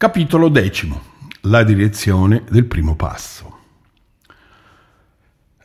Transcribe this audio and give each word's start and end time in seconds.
Capitolo 0.00 0.48
decimo. 0.48 0.98
La 1.42 1.62
direzione 1.62 2.44
del 2.48 2.64
primo 2.64 2.96
passo. 2.96 3.58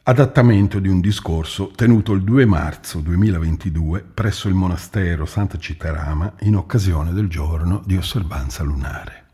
Adattamento 0.03 0.79
di 0.79 0.89
un 0.89 0.99
discorso 0.99 1.71
tenuto 1.73 2.11
il 2.11 2.21
2 2.21 2.43
marzo 2.45 2.99
2022 2.99 4.01
presso 4.01 4.49
il 4.49 4.53
monastero 4.53 5.25
Santa 5.25 5.57
Citarama 5.57 6.33
in 6.41 6.57
occasione 6.57 7.13
del 7.13 7.29
giorno 7.29 7.81
di 7.85 7.95
osservanza 7.95 8.61
lunare. 8.63 9.25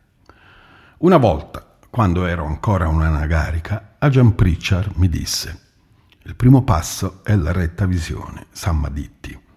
Una 1.00 1.18
volta, 1.18 1.66
quando 1.90 2.28
ero 2.28 2.46
ancora 2.46 2.88
una 2.88 3.10
nagarica, 3.10 3.96
Ajahn 3.98 4.36
Pritchard 4.36 4.98
mi 4.98 5.10
disse 5.10 5.62
il 6.26 6.36
primo 6.36 6.64
passo 6.64 7.22
è 7.24 7.36
la 7.36 7.52
retta 7.52 7.88
visione, 7.88 8.46
Sammaditti. 8.52 9.50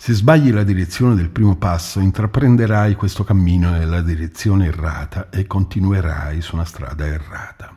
Se 0.00 0.12
sbagli 0.12 0.52
la 0.52 0.62
direzione 0.62 1.16
del 1.16 1.28
primo 1.28 1.56
passo, 1.56 1.98
intraprenderai 1.98 2.94
questo 2.94 3.24
cammino 3.24 3.70
nella 3.70 4.00
direzione 4.00 4.66
errata 4.66 5.28
e 5.28 5.44
continuerai 5.44 6.40
su 6.40 6.54
una 6.54 6.64
strada 6.64 7.04
errata. 7.04 7.76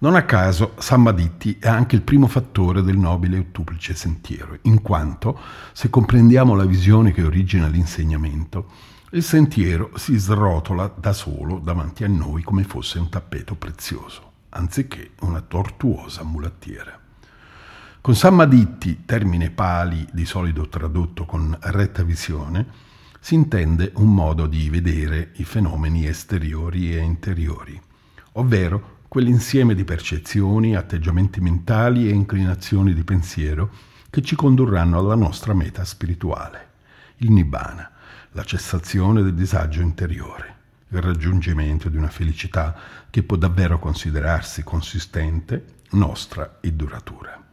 Non 0.00 0.16
a 0.16 0.24
caso, 0.24 0.74
Sammaditti 0.76 1.56
è 1.58 1.66
anche 1.66 1.96
il 1.96 2.02
primo 2.02 2.26
fattore 2.26 2.82
del 2.82 2.98
nobile 2.98 3.36
e 3.36 3.40
ottuplice 3.40 3.94
sentiero, 3.94 4.58
in 4.62 4.82
quanto, 4.82 5.40
se 5.72 5.88
comprendiamo 5.88 6.54
la 6.54 6.66
visione 6.66 7.10
che 7.10 7.22
origina 7.22 7.68
l'insegnamento, 7.68 8.68
il 9.12 9.22
sentiero 9.22 9.92
si 9.96 10.18
srotola 10.18 10.92
da 10.94 11.14
solo 11.14 11.58
davanti 11.58 12.04
a 12.04 12.08
noi 12.08 12.42
come 12.42 12.64
fosse 12.64 12.98
un 12.98 13.08
tappeto 13.08 13.54
prezioso 13.54 14.32
anziché 14.50 15.12
una 15.20 15.40
tortuosa 15.40 16.22
mulattiera. 16.22 17.03
Con 18.04 18.14
sammaditti, 18.14 19.06
termine 19.06 19.48
pali 19.48 20.06
di 20.12 20.26
solito 20.26 20.68
tradotto 20.68 21.24
con 21.24 21.56
retta 21.58 22.02
visione, 22.02 22.66
si 23.18 23.32
intende 23.34 23.92
un 23.94 24.12
modo 24.12 24.46
di 24.46 24.68
vedere 24.68 25.30
i 25.36 25.44
fenomeni 25.44 26.06
esteriori 26.06 26.94
e 26.94 26.98
interiori, 26.98 27.80
ovvero 28.32 28.98
quell'insieme 29.08 29.74
di 29.74 29.84
percezioni, 29.84 30.76
atteggiamenti 30.76 31.40
mentali 31.40 32.06
e 32.06 32.12
inclinazioni 32.12 32.92
di 32.92 33.04
pensiero 33.04 33.70
che 34.10 34.20
ci 34.20 34.36
condurranno 34.36 34.98
alla 34.98 35.14
nostra 35.14 35.54
meta 35.54 35.82
spirituale, 35.86 36.72
il 37.16 37.30
nibbana, 37.30 37.90
la 38.32 38.44
cessazione 38.44 39.22
del 39.22 39.32
disagio 39.32 39.80
interiore 39.80 40.52
il 40.88 41.00
raggiungimento 41.00 41.88
di 41.88 41.96
una 41.96 42.10
felicità 42.10 42.76
che 43.08 43.22
può 43.22 43.38
davvero 43.38 43.78
considerarsi 43.78 44.62
consistente, 44.62 45.64
nostra 45.92 46.58
e 46.60 46.70
duratura. 46.70 47.44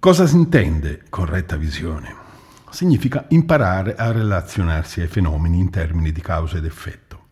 Cosa 0.00 0.26
si 0.26 0.34
intende 0.34 1.02
corretta 1.10 1.56
visione? 1.56 2.14
Significa 2.70 3.26
imparare 3.28 3.96
a 3.96 4.12
relazionarsi 4.12 5.02
ai 5.02 5.08
fenomeni 5.08 5.58
in 5.58 5.68
termini 5.68 6.10
di 6.10 6.22
causa 6.22 6.56
ed 6.56 6.64
effetto 6.64 7.24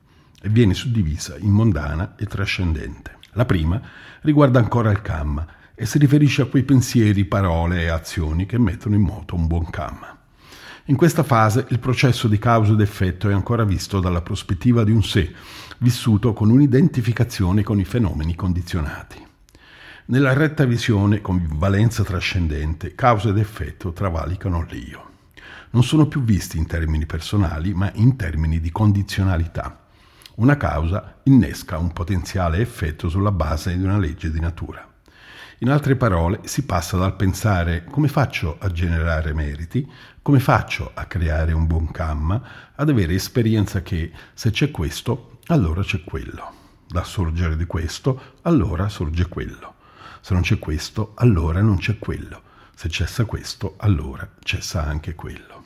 e 0.42 0.50
viene 0.50 0.74
suddivisa 0.74 1.38
in 1.38 1.48
mondana 1.48 2.14
e 2.18 2.26
trascendente. 2.26 3.16
La 3.32 3.46
prima 3.46 3.80
riguarda 4.20 4.58
ancora 4.58 4.90
il 4.90 5.00
Kamma 5.00 5.46
e 5.74 5.86
si 5.86 5.96
riferisce 5.96 6.42
a 6.42 6.44
quei 6.44 6.62
pensieri, 6.62 7.24
parole 7.24 7.80
e 7.80 7.88
azioni 7.88 8.44
che 8.44 8.58
mettono 8.58 8.96
in 8.96 9.00
moto 9.00 9.34
un 9.34 9.46
buon 9.46 9.70
Kamma. 9.70 10.18
In 10.84 10.96
questa 10.96 11.22
fase 11.22 11.64
il 11.70 11.78
processo 11.78 12.28
di 12.28 12.38
causa 12.38 12.74
ed 12.74 12.80
effetto 12.82 13.30
è 13.30 13.32
ancora 13.32 13.64
visto 13.64 13.98
dalla 13.98 14.20
prospettiva 14.20 14.84
di 14.84 14.92
un 14.92 15.02
sé, 15.02 15.32
vissuto 15.78 16.34
con 16.34 16.50
un'identificazione 16.50 17.62
con 17.62 17.80
i 17.80 17.86
fenomeni 17.86 18.34
condizionati. 18.34 19.27
Nella 20.10 20.32
retta 20.32 20.64
visione 20.64 21.20
con 21.20 21.46
valenza 21.56 22.02
trascendente, 22.02 22.94
causa 22.94 23.28
ed 23.28 23.36
effetto 23.36 23.92
travalicano 23.92 24.66
l'io. 24.70 25.10
Non 25.72 25.84
sono 25.84 26.06
più 26.06 26.22
visti 26.22 26.56
in 26.56 26.66
termini 26.66 27.04
personali, 27.04 27.74
ma 27.74 27.90
in 27.92 28.16
termini 28.16 28.58
di 28.58 28.70
condizionalità. 28.70 29.84
Una 30.36 30.56
causa 30.56 31.16
innesca 31.24 31.76
un 31.76 31.92
potenziale 31.92 32.56
effetto 32.60 33.10
sulla 33.10 33.32
base 33.32 33.76
di 33.76 33.84
una 33.84 33.98
legge 33.98 34.30
di 34.30 34.40
natura. 34.40 34.82
In 35.58 35.68
altre 35.68 35.94
parole, 35.94 36.40
si 36.44 36.64
passa 36.64 36.96
dal 36.96 37.14
pensare 37.14 37.84
come 37.84 38.08
faccio 38.08 38.56
a 38.58 38.72
generare 38.72 39.34
meriti, 39.34 39.86
come 40.22 40.40
faccio 40.40 40.90
a 40.94 41.04
creare 41.04 41.52
un 41.52 41.66
buon 41.66 41.90
kamma, 41.90 42.42
ad 42.74 42.88
avere 42.88 43.12
esperienza 43.12 43.82
che 43.82 44.10
se 44.32 44.50
c'è 44.52 44.70
questo, 44.70 45.40
allora 45.48 45.82
c'è 45.82 46.02
quello. 46.02 46.54
Da 46.88 47.04
sorgere 47.04 47.58
di 47.58 47.66
questo, 47.66 48.36
allora 48.40 48.88
sorge 48.88 49.28
quello. 49.28 49.74
Se 50.20 50.34
non 50.34 50.42
c'è 50.42 50.58
questo, 50.58 51.12
allora 51.16 51.60
non 51.60 51.78
c'è 51.78 51.98
quello. 51.98 52.42
Se 52.74 52.88
cessa 52.88 53.24
questo, 53.24 53.74
allora 53.78 54.28
cessa 54.40 54.84
anche 54.84 55.14
quello. 55.14 55.64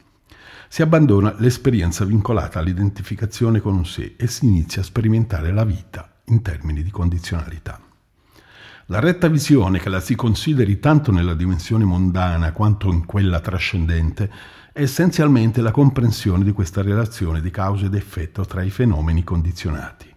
Si 0.69 0.81
abbandona 0.81 1.35
l'esperienza 1.39 2.05
vincolata 2.05 2.59
all'identificazione 2.59 3.61
con 3.61 3.75
un 3.75 3.85
sé 3.85 4.15
e 4.17 4.27
si 4.27 4.47
inizia 4.47 4.81
a 4.81 4.85
sperimentare 4.85 5.53
la 5.53 5.65
vita 5.65 6.11
in 6.27 6.41
termini 6.41 6.83
di 6.83 6.91
condizionalità. 6.91 7.79
La 8.87 8.99
retta 8.99 9.29
visione, 9.29 9.79
che 9.79 9.89
la 9.89 10.01
si 10.01 10.15
consideri 10.15 10.79
tanto 10.79 11.13
nella 11.13 11.35
dimensione 11.35 11.85
mondana 11.85 12.53
quanto 12.53 12.91
in 12.91 13.07
quella 13.07 13.41
trascendente, 13.41 14.31
è 14.73 14.83
essenzialmente 14.83 15.61
la 15.61 15.71
comprensione 15.71 16.45
di 16.45 16.53
questa 16.53 16.83
relazione 16.83 17.41
di 17.41 17.51
causa 17.51 17.87
ed 17.87 17.95
effetto 17.95 18.45
tra 18.45 18.63
i 18.63 18.71
fenomeni 18.71 19.23
condizionati, 19.23 20.12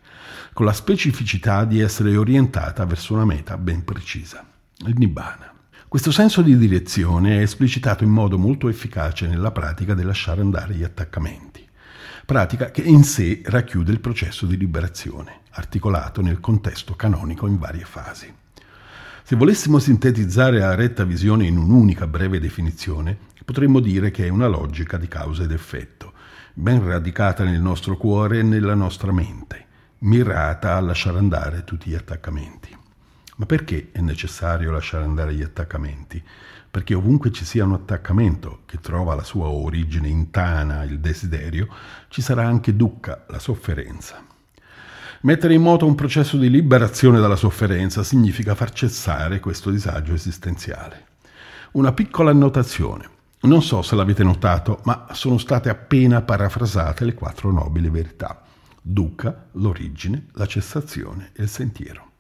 con 0.55 0.65
la 0.65 0.71
specificità 0.71 1.65
di 1.65 1.81
essere 1.81 2.15
orientata 2.15 2.85
verso 2.85 3.13
una 3.13 3.25
meta 3.25 3.57
ben 3.57 3.83
precisa, 3.83 4.47
il 4.85 4.93
Nibbana. 4.95 5.53
Questo 5.85 6.11
senso 6.11 6.41
di 6.41 6.57
direzione 6.57 7.39
è 7.39 7.41
esplicitato 7.41 8.05
in 8.05 8.09
modo 8.09 8.37
molto 8.37 8.69
efficace 8.69 9.27
nella 9.27 9.51
pratica 9.51 9.93
del 9.93 10.05
lasciare 10.05 10.39
andare 10.39 10.73
gli 10.75 10.83
attaccamenti, 10.85 11.67
pratica 12.25 12.71
che 12.71 12.83
in 12.83 13.03
sé 13.03 13.41
racchiude 13.43 13.91
il 13.91 13.99
processo 13.99 14.45
di 14.45 14.55
liberazione, 14.55 15.41
articolato 15.51 16.21
nel 16.21 16.39
contesto 16.39 16.95
canonico 16.95 17.47
in 17.47 17.57
varie 17.57 17.83
fasi. 17.83 18.33
Se 19.23 19.35
volessimo 19.35 19.77
sintetizzare 19.77 20.59
la 20.59 20.73
retta 20.73 21.03
visione 21.03 21.47
in 21.47 21.57
un'unica 21.57 22.07
breve 22.07 22.39
definizione, 22.39 23.17
potremmo 23.43 23.81
dire 23.81 24.09
che 24.09 24.27
è 24.27 24.29
una 24.29 24.47
logica 24.47 24.95
di 24.95 25.09
causa 25.09 25.43
ed 25.43 25.51
effetto, 25.51 26.13
ben 26.53 26.81
radicata 26.81 27.43
nel 27.43 27.59
nostro 27.59 27.97
cuore 27.97 28.39
e 28.39 28.43
nella 28.43 28.73
nostra 28.73 29.11
mente, 29.11 29.64
mirata 29.99 30.75
a 30.75 30.79
lasciare 30.81 31.17
andare 31.17 31.63
tutti 31.63 31.89
gli 31.89 31.95
attaccamenti. 31.95 32.75
Ma 33.37 33.45
perché 33.45 33.89
è 33.91 33.99
necessario 33.99 34.71
lasciare 34.71 35.03
andare 35.03 35.33
gli 35.33 35.41
attaccamenti? 35.41 36.23
Perché 36.71 36.93
ovunque 36.93 37.31
ci 37.31 37.45
sia 37.45 37.65
un 37.65 37.73
attaccamento 37.73 38.61
che 38.65 38.79
trova 38.79 39.15
la 39.15 39.23
sua 39.23 39.47
origine 39.47 40.07
in 40.07 40.29
Tana, 40.29 40.83
il 40.83 40.99
desiderio, 40.99 41.67
ci 42.09 42.21
sarà 42.21 42.45
anche 42.45 42.75
dukkha, 42.75 43.25
la 43.29 43.39
sofferenza. 43.39 44.23
Mettere 45.21 45.53
in 45.53 45.61
moto 45.61 45.85
un 45.85 45.95
processo 45.95 46.37
di 46.37 46.49
liberazione 46.49 47.19
dalla 47.19 47.35
sofferenza 47.35 48.03
significa 48.03 48.55
far 48.55 48.71
cessare 48.71 49.39
questo 49.39 49.71
disagio 49.71 50.13
esistenziale. 50.13 51.07
Una 51.71 51.93
piccola 51.93 52.31
annotazione. 52.31 53.09
Non 53.41 53.61
so 53.61 53.81
se 53.81 53.95
l'avete 53.95 54.23
notato, 54.23 54.81
ma 54.83 55.07
sono 55.11 55.37
state 55.37 55.69
appena 55.69 56.21
parafrasate 56.21 57.05
le 57.05 57.13
quattro 57.13 57.51
nobili 57.51 57.89
verità. 57.89 58.44
Dukkha, 58.87 59.47
l'origine, 59.53 60.27
la 60.33 60.45
cessazione 60.45 61.31
e 61.33 61.43
il 61.43 61.49
sentiero. 61.49 62.11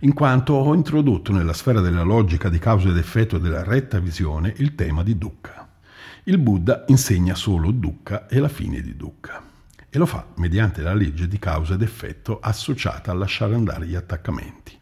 In 0.00 0.12
quanto 0.12 0.54
ho 0.54 0.74
introdotto 0.74 1.30
nella 1.30 1.52
sfera 1.52 1.80
della 1.80 2.02
logica 2.02 2.48
di 2.48 2.58
causa 2.58 2.88
ed 2.88 2.96
effetto 2.96 3.38
della 3.38 3.62
retta 3.62 4.00
visione 4.00 4.52
il 4.56 4.74
tema 4.74 5.04
di 5.04 5.16
Dukkha. 5.16 5.68
Il 6.24 6.38
Buddha 6.38 6.84
insegna 6.88 7.36
solo 7.36 7.70
Dukkha 7.70 8.26
e 8.26 8.40
la 8.40 8.48
fine 8.48 8.80
di 8.80 8.96
Dukkha 8.96 9.42
e 9.88 9.98
lo 9.98 10.06
fa 10.06 10.26
mediante 10.38 10.82
la 10.82 10.94
legge 10.94 11.28
di 11.28 11.38
causa 11.38 11.74
ed 11.74 11.82
effetto 11.82 12.40
associata 12.40 13.12
a 13.12 13.14
lasciare 13.14 13.54
andare 13.54 13.86
gli 13.86 13.94
attaccamenti. 13.94 14.76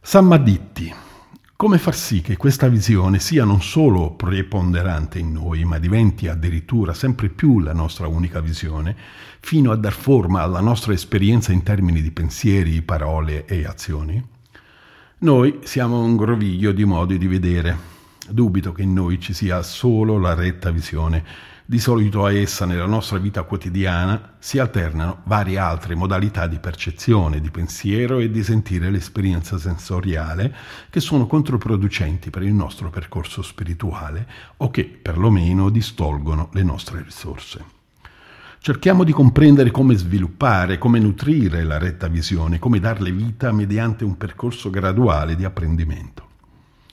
Sammaditti. 0.00 1.11
Come 1.62 1.78
far 1.78 1.94
sì 1.94 2.22
che 2.22 2.36
questa 2.36 2.66
visione 2.66 3.20
sia 3.20 3.44
non 3.44 3.62
solo 3.62 4.10
preponderante 4.10 5.20
in 5.20 5.30
noi, 5.30 5.62
ma 5.64 5.78
diventi 5.78 6.26
addirittura 6.26 6.92
sempre 6.92 7.28
più 7.28 7.60
la 7.60 7.72
nostra 7.72 8.08
unica 8.08 8.40
visione, 8.40 8.96
fino 9.38 9.70
a 9.70 9.76
dar 9.76 9.92
forma 9.92 10.42
alla 10.42 10.58
nostra 10.58 10.92
esperienza 10.92 11.52
in 11.52 11.62
termini 11.62 12.02
di 12.02 12.10
pensieri, 12.10 12.82
parole 12.82 13.44
e 13.44 13.64
azioni? 13.64 14.20
Noi 15.18 15.60
siamo 15.62 16.02
un 16.02 16.16
groviglio 16.16 16.72
di 16.72 16.84
modi 16.84 17.16
di 17.16 17.28
vedere. 17.28 17.78
Dubito 18.28 18.72
che 18.72 18.82
in 18.82 18.92
noi 18.92 19.20
ci 19.20 19.32
sia 19.32 19.62
solo 19.62 20.18
la 20.18 20.34
retta 20.34 20.72
visione 20.72 21.24
di 21.64 21.78
solito 21.78 22.24
a 22.24 22.32
essa 22.32 22.66
nella 22.66 22.86
nostra 22.86 23.18
vita 23.18 23.44
quotidiana 23.44 24.34
si 24.38 24.58
alternano 24.58 25.20
varie 25.24 25.58
altre 25.58 25.94
modalità 25.94 26.46
di 26.46 26.58
percezione, 26.58 27.40
di 27.40 27.50
pensiero 27.50 28.18
e 28.18 28.30
di 28.30 28.42
sentire 28.42 28.90
l'esperienza 28.90 29.58
sensoriale 29.58 30.54
che 30.90 31.00
sono 31.00 31.26
controproducenti 31.26 32.30
per 32.30 32.42
il 32.42 32.52
nostro 32.52 32.90
percorso 32.90 33.42
spirituale 33.42 34.26
o 34.58 34.70
che 34.70 34.84
perlomeno 34.84 35.70
distolgono 35.70 36.48
le 36.52 36.62
nostre 36.62 37.02
risorse. 37.02 37.64
Cerchiamo 38.58 39.02
di 39.04 39.12
comprendere 39.12 39.70
come 39.70 39.94
sviluppare, 39.96 40.78
come 40.78 40.98
nutrire 40.98 41.64
la 41.64 41.78
retta 41.78 42.08
visione, 42.08 42.58
come 42.58 42.80
darle 42.80 43.10
vita 43.10 43.50
mediante 43.52 44.04
un 44.04 44.16
percorso 44.16 44.70
graduale 44.70 45.34
di 45.36 45.44
apprendimento 45.44 46.30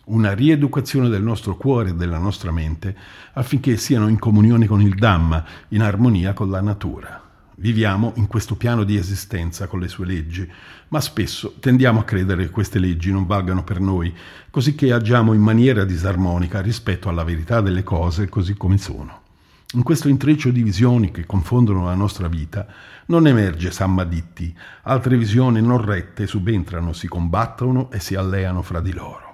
una 0.10 0.34
rieducazione 0.34 1.10
del 1.10 1.24
nostro 1.24 1.56
cuore 1.56 1.90
e 1.90 1.96
della 1.96 2.18
nostra 2.18 2.52
mente 2.52 2.96
affinché 3.34 3.78
siano 3.78 4.08
in 4.08 4.20
comunione 4.20 4.68
con 4.68 4.82
il 4.82 4.96
Dhamma, 4.96 5.44
in 5.70 5.82
armonia 5.82 6.34
con 6.34 6.50
la 6.50 6.62
natura. 6.62 7.24
Viviamo 7.56 8.14
in 8.16 8.28
questo 8.28 8.56
piano 8.56 8.84
di 8.84 8.96
esistenza 8.96 9.68
con 9.68 9.80
le 9.80 9.88
sue 9.90 10.06
leggi, 10.06 10.50
ma 10.90 11.02
spesso 11.02 11.56
tendiamo 11.60 12.00
a 12.00 12.06
credere 12.06 12.46
che 12.46 12.52
queste 12.52 12.80
leggi 12.80 13.12
non 13.12 13.26
valgano 13.26 13.64
per 13.64 13.80
noi, 13.80 14.14
così 14.50 14.76
che 14.76 14.94
agiamo 14.94 15.34
in 15.34 15.42
maniera 15.42 15.84
disarmonica 15.84 16.62
rispetto 16.62 17.10
alla 17.10 17.24
verità 17.24 17.60
delle 17.60 17.84
cose 17.84 18.30
così 18.30 18.54
come 18.56 18.78
sono. 18.78 19.28
In 19.74 19.84
questo 19.84 20.08
intreccio 20.08 20.50
di 20.50 20.64
visioni 20.64 21.12
che 21.12 21.28
confondono 21.28 21.86
la 21.86 21.94
nostra 21.94 22.28
vita 22.28 22.66
non 23.06 23.28
emerge 23.28 23.70
Sammaditti, 23.70 24.52
altre 24.84 25.16
visioni 25.16 25.62
non 25.62 25.86
rette 25.86 26.26
subentrano, 26.26 26.92
si 26.92 27.08
combattono 27.08 27.92
e 27.92 28.00
si 28.00 28.16
alleano 28.16 28.64
fra 28.64 28.80
di 28.82 28.94
loro, 28.94 29.29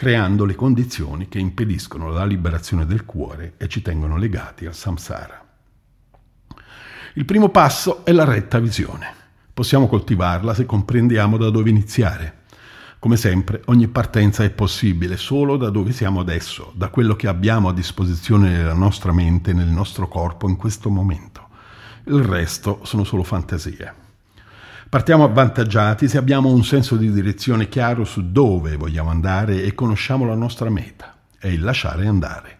creando 0.00 0.46
le 0.46 0.54
condizioni 0.54 1.28
che 1.28 1.38
impediscono 1.38 2.08
la 2.08 2.24
liberazione 2.24 2.86
del 2.86 3.04
cuore 3.04 3.52
e 3.58 3.68
ci 3.68 3.82
tengono 3.82 4.16
legati 4.16 4.64
al 4.64 4.74
samsara. 4.74 5.46
Il 7.12 7.26
primo 7.26 7.50
passo 7.50 8.02
è 8.06 8.12
la 8.12 8.24
retta 8.24 8.58
visione. 8.60 9.12
Possiamo 9.52 9.88
coltivarla 9.88 10.54
se 10.54 10.64
comprendiamo 10.64 11.36
da 11.36 11.50
dove 11.50 11.68
iniziare. 11.68 12.44
Come 12.98 13.18
sempre, 13.18 13.60
ogni 13.66 13.88
partenza 13.88 14.42
è 14.42 14.48
possibile 14.48 15.18
solo 15.18 15.58
da 15.58 15.68
dove 15.68 15.92
siamo 15.92 16.20
adesso, 16.20 16.72
da 16.74 16.88
quello 16.88 17.14
che 17.14 17.28
abbiamo 17.28 17.68
a 17.68 17.74
disposizione 17.74 18.48
nella 18.48 18.72
nostra 18.72 19.12
mente, 19.12 19.52
nel 19.52 19.68
nostro 19.68 20.08
corpo 20.08 20.48
in 20.48 20.56
questo 20.56 20.88
momento. 20.88 21.46
Il 22.04 22.22
resto 22.22 22.80
sono 22.84 23.04
solo 23.04 23.22
fantasie. 23.22 24.08
Partiamo 24.90 25.22
avvantaggiati 25.22 26.08
se 26.08 26.18
abbiamo 26.18 26.50
un 26.50 26.64
senso 26.64 26.96
di 26.96 27.12
direzione 27.12 27.68
chiaro 27.68 28.04
su 28.04 28.32
dove 28.32 28.74
vogliamo 28.74 29.08
andare 29.08 29.62
e 29.62 29.72
conosciamo 29.72 30.26
la 30.26 30.34
nostra 30.34 30.68
meta, 30.68 31.14
è 31.38 31.46
il 31.46 31.62
lasciare 31.62 32.08
andare. 32.08 32.58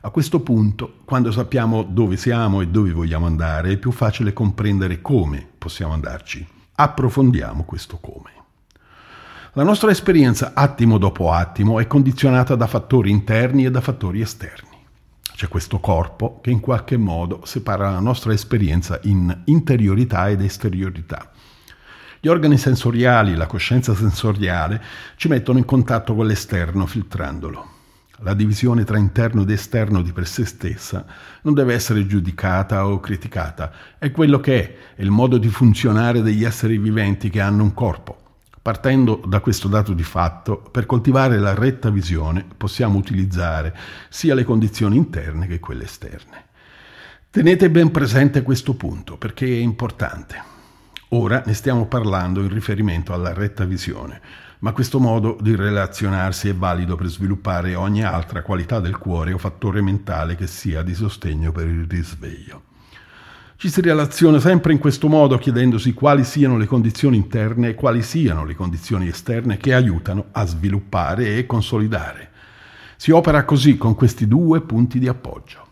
A 0.00 0.08
questo 0.08 0.40
punto, 0.40 1.00
quando 1.04 1.30
sappiamo 1.30 1.82
dove 1.82 2.16
siamo 2.16 2.62
e 2.62 2.68
dove 2.68 2.92
vogliamo 2.92 3.26
andare, 3.26 3.72
è 3.72 3.76
più 3.76 3.90
facile 3.90 4.32
comprendere 4.32 5.02
come 5.02 5.46
possiamo 5.58 5.92
andarci. 5.92 6.48
Approfondiamo 6.76 7.64
questo 7.64 7.98
come. 7.98 8.30
La 9.52 9.62
nostra 9.62 9.90
esperienza 9.90 10.52
attimo 10.54 10.96
dopo 10.96 11.30
attimo 11.30 11.78
è 11.78 11.86
condizionata 11.86 12.54
da 12.54 12.66
fattori 12.66 13.10
interni 13.10 13.66
e 13.66 13.70
da 13.70 13.82
fattori 13.82 14.22
esterni. 14.22 14.78
C'è 15.34 15.48
questo 15.48 15.78
corpo 15.78 16.40
che 16.40 16.48
in 16.48 16.60
qualche 16.60 16.96
modo 16.96 17.42
separa 17.44 17.90
la 17.90 18.00
nostra 18.00 18.32
esperienza 18.32 18.98
in 19.02 19.42
interiorità 19.44 20.30
ed 20.30 20.40
esteriorità. 20.40 21.32
Gli 22.26 22.30
organi 22.30 22.58
sensoriali, 22.58 23.36
la 23.36 23.46
coscienza 23.46 23.94
sensoriale 23.94 24.82
ci 25.14 25.28
mettono 25.28 25.58
in 25.58 25.64
contatto 25.64 26.12
con 26.16 26.26
l'esterno 26.26 26.84
filtrandolo. 26.84 27.68
La 28.22 28.34
divisione 28.34 28.82
tra 28.82 28.98
interno 28.98 29.42
ed 29.42 29.50
esterno 29.50 30.02
di 30.02 30.10
per 30.10 30.26
sé 30.26 30.44
stessa 30.44 31.06
non 31.42 31.54
deve 31.54 31.74
essere 31.74 32.04
giudicata 32.04 32.88
o 32.88 32.98
criticata, 32.98 33.70
è 33.96 34.10
quello 34.10 34.40
che 34.40 34.60
è, 34.60 34.74
è 34.96 35.02
il 35.02 35.12
modo 35.12 35.38
di 35.38 35.46
funzionare 35.46 36.20
degli 36.20 36.42
esseri 36.42 36.78
viventi 36.78 37.30
che 37.30 37.40
hanno 37.40 37.62
un 37.62 37.72
corpo. 37.74 38.18
Partendo 38.60 39.22
da 39.24 39.38
questo 39.38 39.68
dato 39.68 39.92
di 39.92 40.02
fatto, 40.02 40.56
per 40.56 40.84
coltivare 40.84 41.38
la 41.38 41.54
retta 41.54 41.90
visione 41.90 42.44
possiamo 42.56 42.98
utilizzare 42.98 43.72
sia 44.08 44.34
le 44.34 44.42
condizioni 44.42 44.96
interne 44.96 45.46
che 45.46 45.60
quelle 45.60 45.84
esterne. 45.84 46.46
Tenete 47.30 47.70
ben 47.70 47.92
presente 47.92 48.42
questo 48.42 48.74
punto 48.74 49.16
perché 49.16 49.46
è 49.46 49.60
importante. 49.60 50.54
Ora 51.10 51.42
ne 51.46 51.54
stiamo 51.54 51.86
parlando 51.86 52.40
in 52.40 52.48
riferimento 52.48 53.12
alla 53.12 53.32
retta 53.32 53.64
visione 53.64 54.20
ma 54.58 54.72
questo 54.72 54.98
modo 54.98 55.36
di 55.40 55.54
relazionarsi 55.54 56.48
è 56.48 56.54
valido 56.54 56.96
per 56.96 57.08
sviluppare 57.08 57.74
ogni 57.74 58.02
altra 58.02 58.42
qualità 58.42 58.80
del 58.80 58.96
cuore 58.96 59.32
o 59.32 59.38
fattore 59.38 59.82
mentale 59.82 60.34
che 60.34 60.46
sia 60.46 60.82
di 60.82 60.94
sostegno 60.94 61.52
per 61.52 61.66
il 61.66 61.86
risveglio. 61.86 62.62
Ci 63.56 63.68
si 63.68 63.80
relaziona 63.80 64.38
sempre 64.38 64.72
in 64.72 64.78
questo 64.78 65.08
modo 65.08 65.38
chiedendosi 65.38 65.94
quali 65.94 66.24
siano 66.24 66.58
le 66.58 66.66
condizioni 66.66 67.16
interne 67.16 67.68
e 67.68 67.74
quali 67.74 68.02
siano 68.02 68.44
le 68.44 68.54
condizioni 68.54 69.08
esterne 69.08 69.56
che 69.56 69.72
aiutano 69.72 70.26
a 70.32 70.44
sviluppare 70.46 71.36
e 71.36 71.46
consolidare. 71.46 72.30
Si 72.96 73.10
opera 73.10 73.44
così 73.44 73.76
con 73.76 73.94
questi 73.94 74.26
due 74.26 74.60
punti 74.62 74.98
di 74.98 75.08
appoggio. 75.08 75.65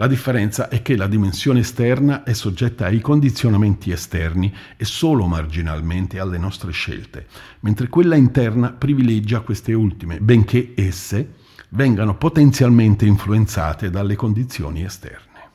La 0.00 0.06
differenza 0.06 0.68
è 0.68 0.80
che 0.80 0.96
la 0.96 1.08
dimensione 1.08 1.58
esterna 1.58 2.22
è 2.22 2.32
soggetta 2.32 2.86
ai 2.86 3.00
condizionamenti 3.00 3.90
esterni 3.90 4.54
e 4.76 4.84
solo 4.84 5.26
marginalmente 5.26 6.20
alle 6.20 6.38
nostre 6.38 6.70
scelte, 6.70 7.26
mentre 7.60 7.88
quella 7.88 8.14
interna 8.14 8.70
privilegia 8.70 9.40
queste 9.40 9.72
ultime, 9.72 10.20
benché 10.20 10.72
esse 10.76 11.34
vengano 11.70 12.16
potenzialmente 12.16 13.06
influenzate 13.06 13.90
dalle 13.90 14.14
condizioni 14.14 14.84
esterne. 14.84 15.50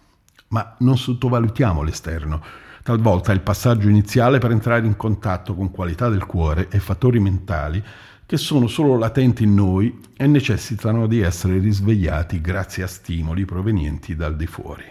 Ma 0.50 0.76
non 0.80 0.98
sottovalutiamo 0.98 1.82
l'esterno. 1.82 2.44
Talvolta 2.84 3.32
il 3.32 3.40
passaggio 3.40 3.88
iniziale 3.88 4.40
per 4.40 4.52
entrare 4.52 4.86
in 4.86 4.98
contatto 4.98 5.56
con 5.56 5.72
qualità 5.72 6.10
del 6.10 6.26
cuore 6.26 6.68
e 6.68 6.80
fattori 6.80 7.22
mentali 7.22 7.82
che 8.26 8.38
sono 8.38 8.68
solo 8.68 8.98
latenti 8.98 9.44
in 9.44 9.54
noi 9.54 10.00
e 10.16 10.28
necessitano 10.28 11.08
di 11.08 11.20
essere 11.20 11.60
risvegliati 11.60 12.42
grazie 12.42 12.84
a 12.84 12.88
stimoli 12.88 13.46
provenienti 13.46 14.16
dal 14.16 14.36
di 14.36 14.48
fuori. 14.48 14.86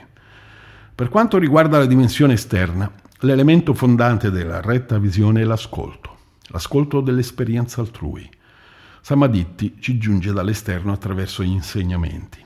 Per 0.94 1.08
quanto 1.08 1.38
riguarda 1.38 1.78
la 1.78 1.86
dimensione 1.86 2.34
esterna, 2.34 2.90
l'elemento 3.20 3.74
fondante 3.74 4.30
della 4.30 4.60
retta 4.60 4.98
visione 4.98 5.40
è 5.40 5.44
l'ascolto, 5.44 6.16
l'ascolto 6.48 7.00
dell'esperienza 7.00 7.80
altrui. 7.80 8.28
Samaditti 9.00 9.76
ci 9.80 9.98
giunge 9.98 10.32
dall'esterno 10.32 10.92
attraverso 10.92 11.42
gli 11.42 11.50
insegnamenti. 11.50 12.44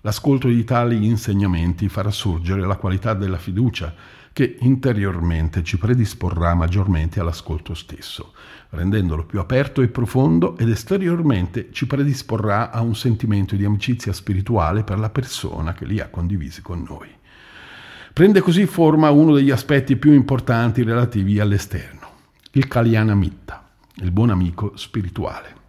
L'ascolto 0.00 0.48
di 0.48 0.64
tali 0.64 1.06
insegnamenti 1.06 1.88
farà 1.88 2.10
sorgere 2.10 2.66
la 2.66 2.74
qualità 2.74 3.14
della 3.14 3.38
fiducia 3.38 3.94
che 4.32 4.56
interiormente 4.60 5.62
ci 5.62 5.78
predisporrà 5.78 6.54
maggiormente 6.54 7.20
all'ascolto 7.20 7.74
stesso, 7.74 8.32
rendendolo 8.70 9.24
più 9.24 9.38
aperto 9.38 9.82
e 9.82 9.88
profondo 9.88 10.56
ed 10.56 10.70
esteriormente 10.70 11.68
ci 11.72 11.86
predisporrà 11.86 12.70
a 12.70 12.80
un 12.80 12.94
sentimento 12.94 13.56
di 13.56 13.64
amicizia 13.64 14.12
spirituale 14.12 14.84
per 14.84 14.98
la 14.98 15.10
persona 15.10 15.74
che 15.74 15.84
li 15.84 16.00
ha 16.00 16.08
condivisi 16.08 16.62
con 16.62 16.84
noi. 16.88 17.08
Prende 18.12 18.40
così 18.40 18.66
forma 18.66 19.10
uno 19.10 19.34
degli 19.34 19.50
aspetti 19.50 19.96
più 19.96 20.12
importanti 20.12 20.82
relativi 20.82 21.38
all'esterno, 21.38 22.08
il 22.52 22.68
Kalyana 22.68 23.14
Mitta, 23.14 23.70
il 23.96 24.10
buon 24.10 24.30
amico 24.30 24.76
spirituale. 24.76 25.60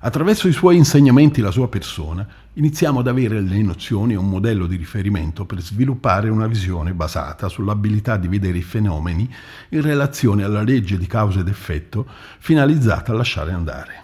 Attraverso 0.00 0.48
i 0.48 0.52
suoi 0.52 0.76
insegnamenti 0.76 1.40
la 1.40 1.50
sua 1.50 1.68
persona, 1.68 2.26
iniziamo 2.54 3.00
ad 3.00 3.08
avere 3.08 3.40
le 3.40 3.62
nozioni 3.62 4.12
e 4.12 4.16
un 4.16 4.28
modello 4.28 4.66
di 4.66 4.76
riferimento 4.76 5.46
per 5.46 5.62
sviluppare 5.62 6.28
una 6.28 6.46
visione 6.46 6.92
basata 6.92 7.48
sull'abilità 7.48 8.16
di 8.18 8.28
vedere 8.28 8.58
i 8.58 8.62
fenomeni 8.62 9.32
in 9.70 9.80
relazione 9.80 10.44
alla 10.44 10.62
legge 10.62 10.98
di 10.98 11.06
causa 11.06 11.40
ed 11.40 11.48
effetto 11.48 12.06
finalizzata 12.38 13.12
a 13.12 13.14
lasciare 13.14 13.52
andare. 13.52 14.00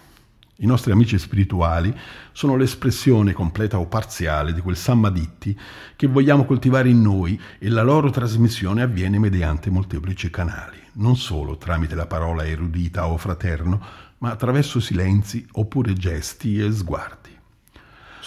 I 0.61 0.65
nostri 0.65 0.91
amici 0.91 1.17
spirituali 1.17 1.95
sono 2.33 2.57
l'espressione 2.57 3.31
completa 3.33 3.79
o 3.79 3.85
parziale 3.85 4.51
di 4.51 4.59
quel 4.59 4.75
sammaditti 4.75 5.57
che 5.95 6.07
vogliamo 6.07 6.43
coltivare 6.43 6.89
in 6.89 7.01
noi 7.01 7.39
e 7.59 7.69
la 7.69 7.83
loro 7.83 8.09
trasmissione 8.09 8.81
avviene 8.81 9.19
mediante 9.19 9.69
molteplici 9.69 10.29
canali, 10.29 10.77
non 10.93 11.15
solo 11.15 11.57
tramite 11.57 11.95
la 11.95 12.07
parola 12.07 12.45
erudita 12.45 13.07
o 13.07 13.15
fraterno, 13.15 13.81
ma 14.17 14.31
attraverso 14.31 14.81
silenzi 14.81 15.47
oppure 15.53 15.93
gesti 15.93 16.59
e 16.59 16.69
sguardi. 16.73 17.18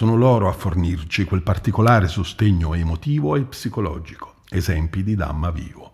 Sono 0.02 0.16
loro 0.16 0.48
a 0.48 0.52
fornirci 0.52 1.22
quel 1.22 1.42
particolare 1.42 2.08
sostegno 2.08 2.74
emotivo 2.74 3.36
e 3.36 3.42
psicologico, 3.42 4.38
esempi 4.50 5.04
di 5.04 5.14
Dhamma 5.14 5.52
vivo, 5.52 5.92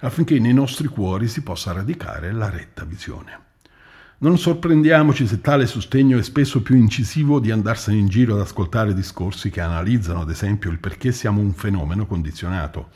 affinché 0.00 0.38
nei 0.38 0.52
nostri 0.52 0.88
cuori 0.88 1.26
si 1.26 1.42
possa 1.42 1.72
radicare 1.72 2.32
la 2.32 2.50
retta 2.50 2.84
visione. 2.84 3.40
Non 4.18 4.36
sorprendiamoci 4.36 5.26
se 5.26 5.40
tale 5.40 5.64
sostegno 5.64 6.18
è 6.18 6.22
spesso 6.22 6.60
più 6.60 6.76
incisivo 6.76 7.40
di 7.40 7.50
andarsene 7.50 7.96
in 7.96 8.08
giro 8.08 8.34
ad 8.34 8.40
ascoltare 8.40 8.92
discorsi 8.92 9.48
che 9.48 9.62
analizzano, 9.62 10.20
ad 10.20 10.28
esempio, 10.28 10.70
il 10.70 10.78
perché 10.78 11.10
siamo 11.10 11.40
un 11.40 11.54
fenomeno 11.54 12.04
condizionato, 12.04 12.90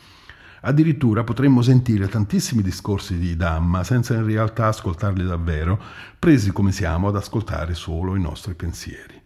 Addirittura 0.66 1.24
potremmo 1.24 1.60
sentire 1.62 2.08
tantissimi 2.08 2.62
discorsi 2.62 3.18
di 3.18 3.36
Dhamma 3.36 3.82
senza 3.82 4.14
in 4.14 4.26
realtà 4.26 4.66
ascoltarli 4.66 5.24
davvero, 5.24 5.80
presi 6.18 6.52
come 6.52 6.72
siamo 6.72 7.08
ad 7.08 7.16
ascoltare 7.16 7.74
solo 7.74 8.14
i 8.16 8.20
nostri 8.20 8.54
pensieri. 8.54 9.23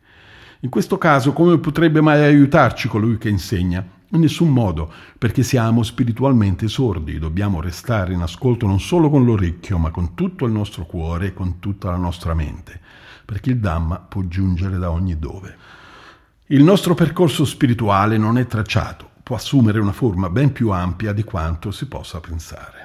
In 0.63 0.71
questo 0.71 0.99
caso 0.99 1.33
come 1.33 1.57
potrebbe 1.59 2.01
mai 2.01 2.21
aiutarci 2.25 2.89
colui 2.89 3.17
che 3.17 3.29
insegna? 3.29 3.87
In 4.09 4.21
nessun 4.21 4.49
modo, 4.49 4.93
perché 5.17 5.45
siamo 5.45 5.85
spiritualmente 5.85 6.67
sordi, 6.67 7.21
dobbiamo 7.21 7.61
restare 7.61 8.13
in 8.13 8.23
ascolto 8.23 8.67
non 8.67 8.81
solo 8.81 9.09
con 9.09 9.25
l'orecchio, 9.25 9.79
ma 9.79 9.91
con 9.91 10.15
tutto 10.15 10.47
il 10.47 10.53
nostro 10.53 10.85
cuore 10.85 11.27
e 11.27 11.33
con 11.33 11.61
tutta 11.61 11.93
la 11.93 11.97
nostra 11.97 12.35
mente, 12.35 12.81
perché 13.25 13.51
il 13.51 13.59
Dhamma 13.59 13.99
può 14.01 14.23
giungere 14.23 14.79
da 14.79 14.91
ogni 14.91 15.17
dove. 15.17 15.57
Il 16.47 16.65
nostro 16.65 16.95
percorso 16.95 17.45
spirituale 17.45 18.19
non 18.19 18.37
è 18.37 18.47
tracciato, 18.49 19.11
può 19.23 19.37
assumere 19.37 19.79
una 19.79 19.93
forma 19.93 20.29
ben 20.29 20.51
più 20.51 20.71
ampia 20.71 21.13
di 21.13 21.23
quanto 21.23 21.71
si 21.71 21.87
possa 21.87 22.19
pensare. 22.19 22.78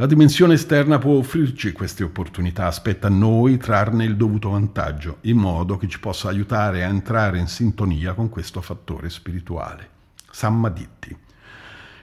La 0.00 0.06
dimensione 0.06 0.54
esterna 0.54 0.98
può 0.98 1.14
offrirci 1.14 1.72
queste 1.72 2.04
opportunità, 2.04 2.66
aspetta 2.66 3.08
a 3.08 3.10
noi 3.10 3.56
trarne 3.56 4.04
il 4.04 4.14
dovuto 4.14 4.50
vantaggio, 4.50 5.16
in 5.22 5.38
modo 5.38 5.76
che 5.76 5.88
ci 5.88 5.98
possa 5.98 6.28
aiutare 6.28 6.84
a 6.84 6.88
entrare 6.88 7.40
in 7.40 7.48
sintonia 7.48 8.14
con 8.14 8.28
questo 8.28 8.60
fattore 8.60 9.10
spirituale. 9.10 9.88
Sammaditti. 10.30 11.16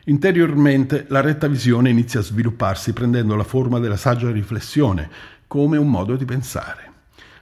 Interiormente 0.08 1.06
la 1.08 1.22
retta 1.22 1.48
visione 1.48 1.90
inizia 1.90 2.20
a 2.20 2.24
svilupparsi 2.24 2.92
prendendo 2.92 3.34
la 3.34 3.46
forma 3.46 3.80
della 3.80 3.96
saggia 3.96 4.30
riflessione 4.30 5.10
come 5.48 5.78
un 5.78 5.90
modo 5.90 6.18
di 6.18 6.25
pensare. 6.25 6.92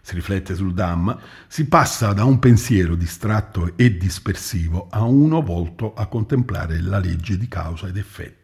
Si 0.04 0.14
riflette 0.14 0.54
sul 0.54 0.76
Dhamma, 0.76 1.18
si 1.48 1.66
passa 1.66 2.14
da 2.14 2.26
un 2.26 2.38
pensiero 2.38 2.94
distratto 2.94 3.74
e 3.76 3.98
dispersivo 3.98 4.86
a 4.92 5.02
uno 5.02 5.42
volto 5.42 5.96
a 5.96 6.06
contemplare 6.06 6.80
la 6.80 7.00
legge 7.00 7.40
di 7.40 7.48
causa 7.48 7.88
ed 7.88 7.98
effetto. 7.98 8.43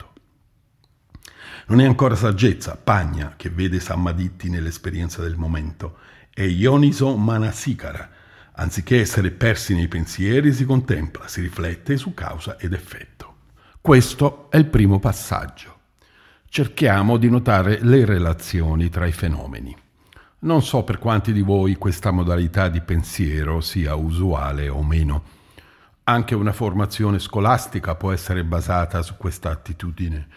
Non 1.70 1.82
è 1.82 1.86
ancora 1.86 2.16
saggezza, 2.16 2.80
pagna, 2.84 3.36
che 3.38 3.52
vede 3.52 3.80
Sammaditti 3.80 4.50
nell'esperienza 4.50 5.22
del 5.22 5.36
momento, 5.36 5.98
è 6.34 6.42
Ioniso 6.42 7.16
Manasikara. 7.16 8.10
Anziché 8.54 9.00
essere 9.00 9.30
persi 9.30 9.76
nei 9.76 9.88
pensieri, 9.88 10.52
si 10.52 10.66
contempla, 10.66 11.28
si 11.28 11.42
riflette 11.42 11.96
su 11.96 12.16
causa 12.16 12.58
ed 12.58 12.74
effetto. 12.74 13.36
Questo 13.80 14.50
è 14.50 14.58
il 14.58 14.66
primo 14.66 14.98
passaggio. 14.98 15.78
Cerchiamo 16.50 17.18
di 17.18 17.30
notare 17.30 17.78
le 17.84 18.04
relazioni 18.04 18.90
tra 18.90 19.06
i 19.06 19.12
fenomeni. 19.12 19.78
Non 20.40 20.64
so 20.64 20.84
per 20.84 20.98
quanti 20.98 21.32
di 21.32 21.42
voi 21.42 21.76
questa 21.76 22.10
modalità 22.10 22.68
di 22.68 22.82
pensiero 22.82 23.62
sia 23.62 23.94
usuale 23.94 24.70
o 24.70 24.82
meno. 24.82 25.24
Anche 26.06 26.34
una 26.34 26.52
formazione 26.52 27.20
scolastica 27.20 27.94
può 27.94 28.12
essere 28.12 28.44
basata 28.44 29.04
su 29.04 29.18
questa 29.18 29.52
attitudine, 29.52 30.28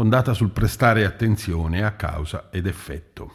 fondata 0.00 0.32
sul 0.32 0.48
prestare 0.48 1.04
attenzione 1.04 1.84
a 1.84 1.92
causa 1.92 2.48
ed 2.50 2.66
effetto 2.66 3.34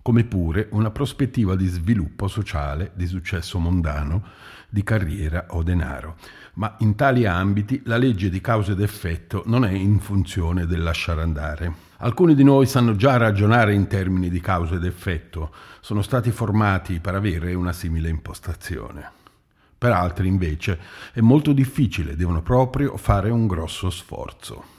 come 0.00 0.22
pure 0.22 0.68
una 0.70 0.92
prospettiva 0.92 1.56
di 1.56 1.66
sviluppo 1.66 2.28
sociale, 2.28 2.92
di 2.94 3.06
successo 3.06 3.58
mondano, 3.58 4.22
di 4.68 4.84
carriera 4.84 5.46
o 5.48 5.64
denaro. 5.64 6.16
Ma 6.54 6.76
in 6.80 6.94
tali 6.94 7.26
ambiti 7.26 7.82
la 7.86 7.96
legge 7.96 8.30
di 8.30 8.40
causa 8.40 8.72
ed 8.72 8.80
effetto 8.80 9.42
non 9.46 9.64
è 9.64 9.72
in 9.72 9.98
funzione 9.98 10.66
del 10.66 10.84
lasciare 10.84 11.22
andare. 11.22 11.74
Alcuni 11.96 12.36
di 12.36 12.44
noi 12.44 12.66
sanno 12.66 12.94
già 12.94 13.16
ragionare 13.16 13.74
in 13.74 13.88
termini 13.88 14.28
di 14.28 14.40
causa 14.40 14.76
ed 14.76 14.84
effetto, 14.84 15.52
sono 15.80 16.02
stati 16.02 16.30
formati 16.30 17.00
per 17.00 17.16
avere 17.16 17.54
una 17.54 17.72
simile 17.72 18.08
impostazione. 18.08 19.10
Per 19.76 19.90
altri 19.90 20.28
invece 20.28 20.78
è 21.12 21.20
molto 21.20 21.52
difficile, 21.52 22.14
devono 22.14 22.40
proprio 22.40 22.96
fare 22.98 23.30
un 23.30 23.48
grosso 23.48 23.90
sforzo. 23.90 24.74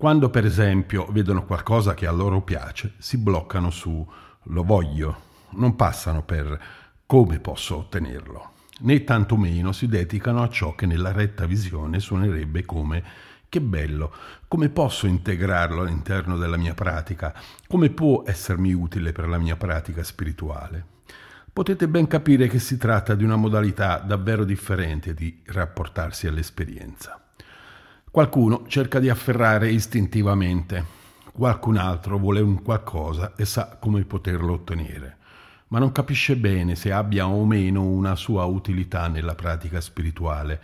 Quando 0.00 0.30
per 0.30 0.46
esempio 0.46 1.04
vedono 1.10 1.44
qualcosa 1.44 1.92
che 1.92 2.06
a 2.06 2.10
loro 2.10 2.40
piace, 2.40 2.94
si 2.96 3.18
bloccano 3.18 3.68
su 3.68 4.10
lo 4.44 4.62
voglio, 4.62 5.20
non 5.50 5.76
passano 5.76 6.22
per 6.22 6.58
come 7.04 7.38
posso 7.38 7.76
ottenerlo, 7.76 8.52
né 8.78 9.04
tantomeno 9.04 9.72
si 9.72 9.88
dedicano 9.88 10.42
a 10.42 10.48
ciò 10.48 10.74
che 10.74 10.86
nella 10.86 11.12
retta 11.12 11.44
visione 11.44 12.00
suonerebbe 12.00 12.64
come 12.64 13.04
che 13.46 13.60
bello, 13.60 14.10
come 14.48 14.70
posso 14.70 15.06
integrarlo 15.06 15.82
all'interno 15.82 16.38
della 16.38 16.56
mia 16.56 16.72
pratica, 16.72 17.34
come 17.66 17.90
può 17.90 18.22
essermi 18.24 18.72
utile 18.72 19.12
per 19.12 19.28
la 19.28 19.36
mia 19.36 19.56
pratica 19.56 20.02
spirituale. 20.02 20.82
Potete 21.52 21.88
ben 21.88 22.06
capire 22.06 22.48
che 22.48 22.58
si 22.58 22.78
tratta 22.78 23.14
di 23.14 23.22
una 23.22 23.36
modalità 23.36 23.98
davvero 23.98 24.44
differente 24.44 25.12
di 25.12 25.42
rapportarsi 25.44 26.26
all'esperienza. 26.26 27.20
Qualcuno 28.10 28.64
cerca 28.66 28.98
di 28.98 29.08
afferrare 29.08 29.70
istintivamente, 29.70 30.98
Qualcun 31.32 31.76
altro 31.76 32.18
vuole 32.18 32.40
un 32.40 32.60
qualcosa 32.60 33.34
e 33.36 33.44
sa 33.44 33.78
come 33.80 34.04
poterlo 34.04 34.54
ottenere, 34.54 35.16
ma 35.68 35.78
non 35.78 35.92
capisce 35.92 36.36
bene 36.36 36.74
se 36.74 36.90
abbia 36.90 37.28
o 37.28 37.46
meno 37.46 37.84
una 37.84 38.16
sua 38.16 38.44
utilità 38.44 39.06
nella 39.06 39.36
pratica 39.36 39.80
spirituale 39.80 40.60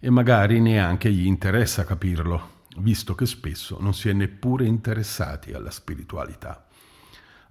e 0.00 0.08
magari 0.08 0.58
neanche 0.58 1.12
gli 1.12 1.26
interessa 1.26 1.84
capirlo, 1.84 2.62
visto 2.78 3.14
che 3.14 3.26
spesso 3.26 3.76
non 3.78 3.92
si 3.92 4.08
è 4.08 4.14
neppure 4.14 4.64
interessati 4.64 5.52
alla 5.52 5.70
spiritualità. 5.70 6.64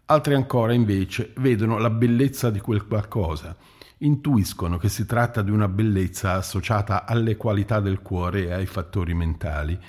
Altri 0.06 0.34
ancora 0.34 0.74
invece 0.74 1.34
vedono 1.38 1.78
la 1.78 1.92
bellezza 1.92 2.50
di 2.50 2.60
quel 2.60 2.88
qualcosa, 2.88 3.56
intuiscono 4.00 4.78
che 4.78 4.90
si 4.90 5.06
tratta 5.06 5.42
di 5.42 5.52
una 5.52 5.68
bellezza 5.68 6.34
associata 6.34 7.06
alle 7.06 7.38
qualità 7.38 7.80
del 7.80 8.02
cuore 8.02 8.48
e 8.48 8.54
ai 8.54 8.66
fattori 8.66 9.14
mentali 9.14 9.80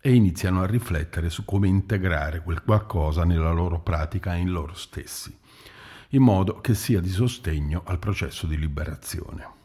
e 0.00 0.12
iniziano 0.12 0.62
a 0.62 0.66
riflettere 0.66 1.30
su 1.30 1.44
come 1.44 1.68
integrare 1.68 2.42
quel 2.42 2.64
qualcosa 2.64 3.24
nella 3.24 3.52
loro 3.52 3.80
pratica 3.80 4.34
in 4.34 4.50
loro 4.50 4.74
stessi, 4.74 5.36
in 6.10 6.22
modo 6.22 6.60
che 6.60 6.74
sia 6.74 7.00
di 7.00 7.10
sostegno 7.10 7.82
al 7.84 8.00
processo 8.00 8.46
di 8.46 8.58
liberazione. 8.58 9.60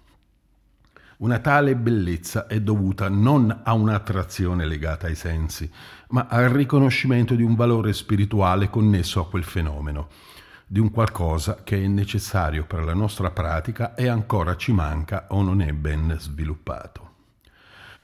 Una 1.17 1.39
tale 1.39 1.75
bellezza 1.75 2.45
è 2.45 2.61
dovuta 2.61 3.09
non 3.09 3.61
a 3.63 3.73
un'attrazione 3.73 4.67
legata 4.67 5.07
ai 5.07 5.15
sensi, 5.15 5.67
ma 6.09 6.27
al 6.29 6.49
riconoscimento 6.49 7.33
di 7.33 7.41
un 7.41 7.55
valore 7.55 7.91
spirituale 7.91 8.69
connesso 8.69 9.19
a 9.19 9.27
quel 9.27 9.43
fenomeno, 9.43 10.09
di 10.69 10.79
un 10.79 10.91
qualcosa 10.91 11.59
che 11.63 11.81
è 11.81 11.87
necessario 11.87 12.65
per 12.65 12.83
la 12.83 12.93
nostra 12.93 13.31
pratica 13.31 13.95
e 13.95 14.07
ancora 14.07 14.57
ci 14.57 14.73
manca 14.73 15.27
o 15.29 15.41
non 15.41 15.61
è 15.61 15.71
ben 15.71 16.13
sviluppato. 16.19 17.05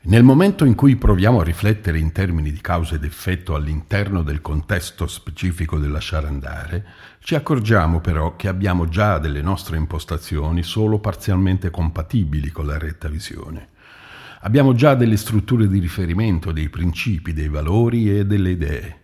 Nel 0.05 0.24
momento 0.24 0.65
in 0.65 0.75
cui 0.75 0.96
proviamo 0.96 1.41
a 1.41 1.43
riflettere 1.43 1.98
in 1.98 2.12
termini 2.12 2.51
di 2.51 2.60
causa 2.60 2.96
ed 2.96 3.03
effetto 3.03 3.55
all'interno 3.55 4.22
del 4.22 4.41
contesto 4.41 5.08
specifico 5.08 5.77
del 5.77 5.91
lasciare 5.91 6.27
andare, 6.27 6.86
ci 7.20 7.36
accorgiamo 7.36 8.00
però 8.00 8.36
che 8.36 8.48
abbiamo 8.48 8.88
già 8.88 9.17
delle 9.17 9.41
nostre 9.41 9.77
impostazioni 9.77 10.63
solo 10.63 11.00
parzialmente 11.00 11.70
compatibili 11.70 12.50
con 12.50 12.65
la 12.65 12.77
retta 12.77 13.08
visione. 13.08 13.70
Abbiamo 14.41 14.74
già 14.74 14.93
delle 14.93 15.15
strutture 15.15 15.70
di 15.70 15.79
riferimento, 15.79 16.51
dei 16.51 16.67
principi, 16.67 17.32
dei 17.32 17.48
valori 17.48 18.17
e 18.17 18.25
delle 18.25 18.50
idee. 18.50 19.02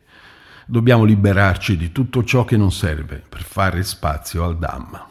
Dobbiamo 0.72 1.04
liberarci 1.04 1.76
di 1.76 1.92
tutto 1.92 2.24
ciò 2.24 2.46
che 2.46 2.56
non 2.56 2.72
serve 2.72 3.24
per 3.28 3.42
fare 3.42 3.82
spazio 3.82 4.44
al 4.44 4.60
Dhamma. 4.60 5.04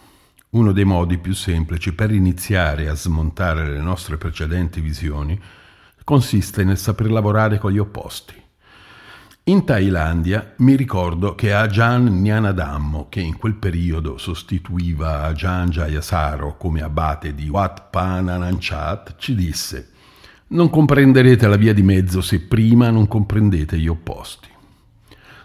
Uno 0.50 0.70
dei 0.70 0.84
modi 0.84 1.18
più 1.18 1.34
semplici 1.34 1.92
per 1.94 2.12
iniziare 2.12 2.88
a 2.88 2.94
smontare 2.94 3.66
le 3.68 3.80
nostre 3.80 4.18
precedenti 4.18 4.80
visioni 4.80 5.36
consiste 6.04 6.62
nel 6.62 6.78
saper 6.78 7.10
lavorare 7.10 7.58
con 7.58 7.72
gli 7.72 7.78
opposti. 7.78 8.34
In 9.44 9.64
Thailandia 9.64 10.54
mi 10.58 10.76
ricordo 10.76 11.34
che 11.34 11.52
Ajahn 11.52 12.06
Nyanadammo, 12.06 13.08
che 13.08 13.18
in 13.18 13.36
quel 13.36 13.54
periodo 13.54 14.16
sostituiva 14.16 15.24
Ajahn 15.24 15.70
Jayasaro 15.70 16.56
come 16.56 16.82
abate 16.82 17.34
di 17.34 17.48
Wat 17.48 17.88
Panananchat, 17.90 19.16
ci 19.18 19.34
disse 19.34 19.90
«Non 20.50 20.70
comprenderete 20.70 21.48
la 21.48 21.56
via 21.56 21.74
di 21.74 21.82
mezzo 21.82 22.20
se 22.20 22.42
prima 22.42 22.90
non 22.90 23.08
comprendete 23.08 23.76
gli 23.76 23.88
opposti». 23.88 24.54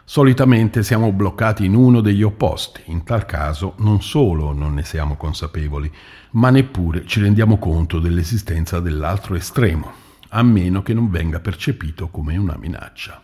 Solitamente 0.05 0.83
siamo 0.83 1.13
bloccati 1.13 1.63
in 1.63 1.75
uno 1.75 2.01
degli 2.01 2.23
opposti, 2.23 2.81
in 2.85 3.03
tal 3.03 3.25
caso 3.25 3.75
non 3.77 4.01
solo 4.01 4.51
non 4.51 4.73
ne 4.73 4.83
siamo 4.83 5.15
consapevoli, 5.15 5.89
ma 6.31 6.49
neppure 6.49 7.05
ci 7.05 7.21
rendiamo 7.21 7.57
conto 7.57 7.99
dell'esistenza 7.99 8.81
dell'altro 8.81 9.35
estremo 9.35 10.01
a 10.35 10.43
meno 10.43 10.81
che 10.81 10.93
non 10.93 11.09
venga 11.09 11.39
percepito 11.39 12.09
come 12.09 12.35
una 12.35 12.57
minaccia. 12.59 13.21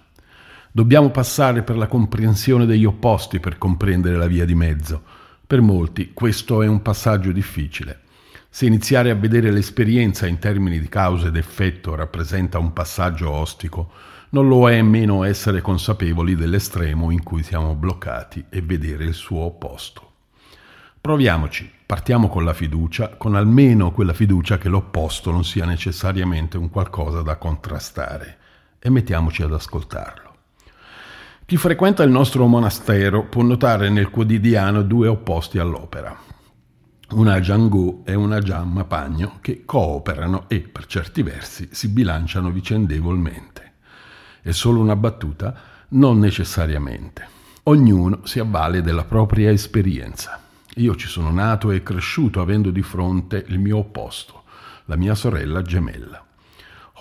Dobbiamo 0.71 1.09
passare 1.09 1.63
per 1.63 1.75
la 1.75 1.87
comprensione 1.87 2.65
degli 2.65 2.85
opposti 2.85 3.39
per 3.39 3.57
comprendere 3.57 4.15
la 4.15 4.27
via 4.27 4.45
di 4.45 4.55
mezzo. 4.55 5.01
Per 5.45 5.61
molti 5.61 6.13
questo 6.13 6.61
è 6.61 6.67
un 6.67 6.81
passaggio 6.81 7.31
difficile. 7.31 8.01
Se 8.49 8.67
iniziare 8.67 9.09
a 9.09 9.15
vedere 9.15 9.51
l'esperienza 9.51 10.27
in 10.27 10.39
termini 10.39 10.79
di 10.79 10.87
causa 10.87 11.27
ed 11.27 11.35
effetto 11.35 11.95
rappresenta 11.95 12.57
un 12.57 12.71
passaggio 12.71 13.31
ostico, 13.31 13.91
non 14.31 14.47
lo 14.47 14.69
è 14.69 14.81
meno 14.81 15.23
essere 15.23 15.61
consapevoli 15.61 16.35
dell'estremo 16.35 17.09
in 17.09 17.23
cui 17.23 17.41
siamo 17.41 17.73
bloccati 17.73 18.45
e 18.49 18.61
vedere 18.61 19.05
il 19.05 19.15
suo 19.15 19.39
opposto. 19.39 20.07
Proviamoci, 21.01 21.71
partiamo 21.85 22.27
con 22.27 22.43
la 22.43 22.53
fiducia, 22.53 23.15
con 23.15 23.33
almeno 23.33 23.91
quella 23.91 24.13
fiducia 24.13 24.57
che 24.57 24.69
l'opposto 24.69 25.31
non 25.31 25.43
sia 25.43 25.65
necessariamente 25.65 26.57
un 26.57 26.69
qualcosa 26.69 27.21
da 27.21 27.37
contrastare 27.37 28.37
e 28.77 28.89
mettiamoci 28.89 29.41
ad 29.41 29.53
ascoltarlo. 29.53 30.27
Chi 31.45 31.57
frequenta 31.57 32.03
il 32.03 32.11
nostro 32.11 32.45
monastero 32.45 33.25
può 33.25 33.41
notare 33.41 33.89
nel 33.89 34.11
quotidiano 34.11 34.83
due 34.83 35.07
opposti 35.07 35.57
all'opera. 35.57 36.15
Una 37.11 37.39
Jangu 37.39 38.03
e 38.05 38.13
una 38.13 38.37
Jamma 38.37 38.83
Pagno 38.83 39.39
che 39.41 39.65
cooperano 39.65 40.47
e, 40.47 40.59
per 40.59 40.85
certi 40.85 41.23
versi, 41.23 41.69
si 41.71 41.87
bilanciano 41.87 42.51
vicendevolmente. 42.51 43.68
È 44.41 44.51
solo 44.51 44.79
una 44.79 44.95
battuta? 44.95 45.53
Non 45.89 46.19
necessariamente. 46.19 47.27
Ognuno 47.63 48.21
si 48.23 48.39
avvale 48.39 48.81
della 48.81 49.03
propria 49.03 49.51
esperienza. 49.51 50.41
Io 50.75 50.95
ci 50.95 51.07
sono 51.07 51.29
nato 51.29 51.71
e 51.71 51.83
cresciuto 51.83 52.39
avendo 52.39 52.71
di 52.71 52.81
fronte 52.81 53.43
il 53.47 53.59
mio 53.59 53.79
opposto, 53.79 54.43
la 54.85 54.95
mia 54.95 55.13
sorella 55.13 55.61
gemella. 55.61 56.25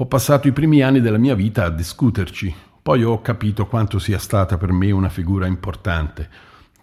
Ho 0.01 0.07
passato 0.07 0.49
i 0.49 0.53
primi 0.53 0.83
anni 0.83 1.01
della 1.01 1.19
mia 1.19 1.35
vita 1.35 1.65
a 1.65 1.71
discuterci, 1.71 2.55
poi 2.83 3.05
ho 3.05 3.21
capito 3.21 3.67
quanto 3.67 3.99
sia 3.99 4.19
stata 4.19 4.57
per 4.59 4.73
me 4.73 4.91
una 4.91 5.09
figura 5.09 5.47
importante. 5.47 6.29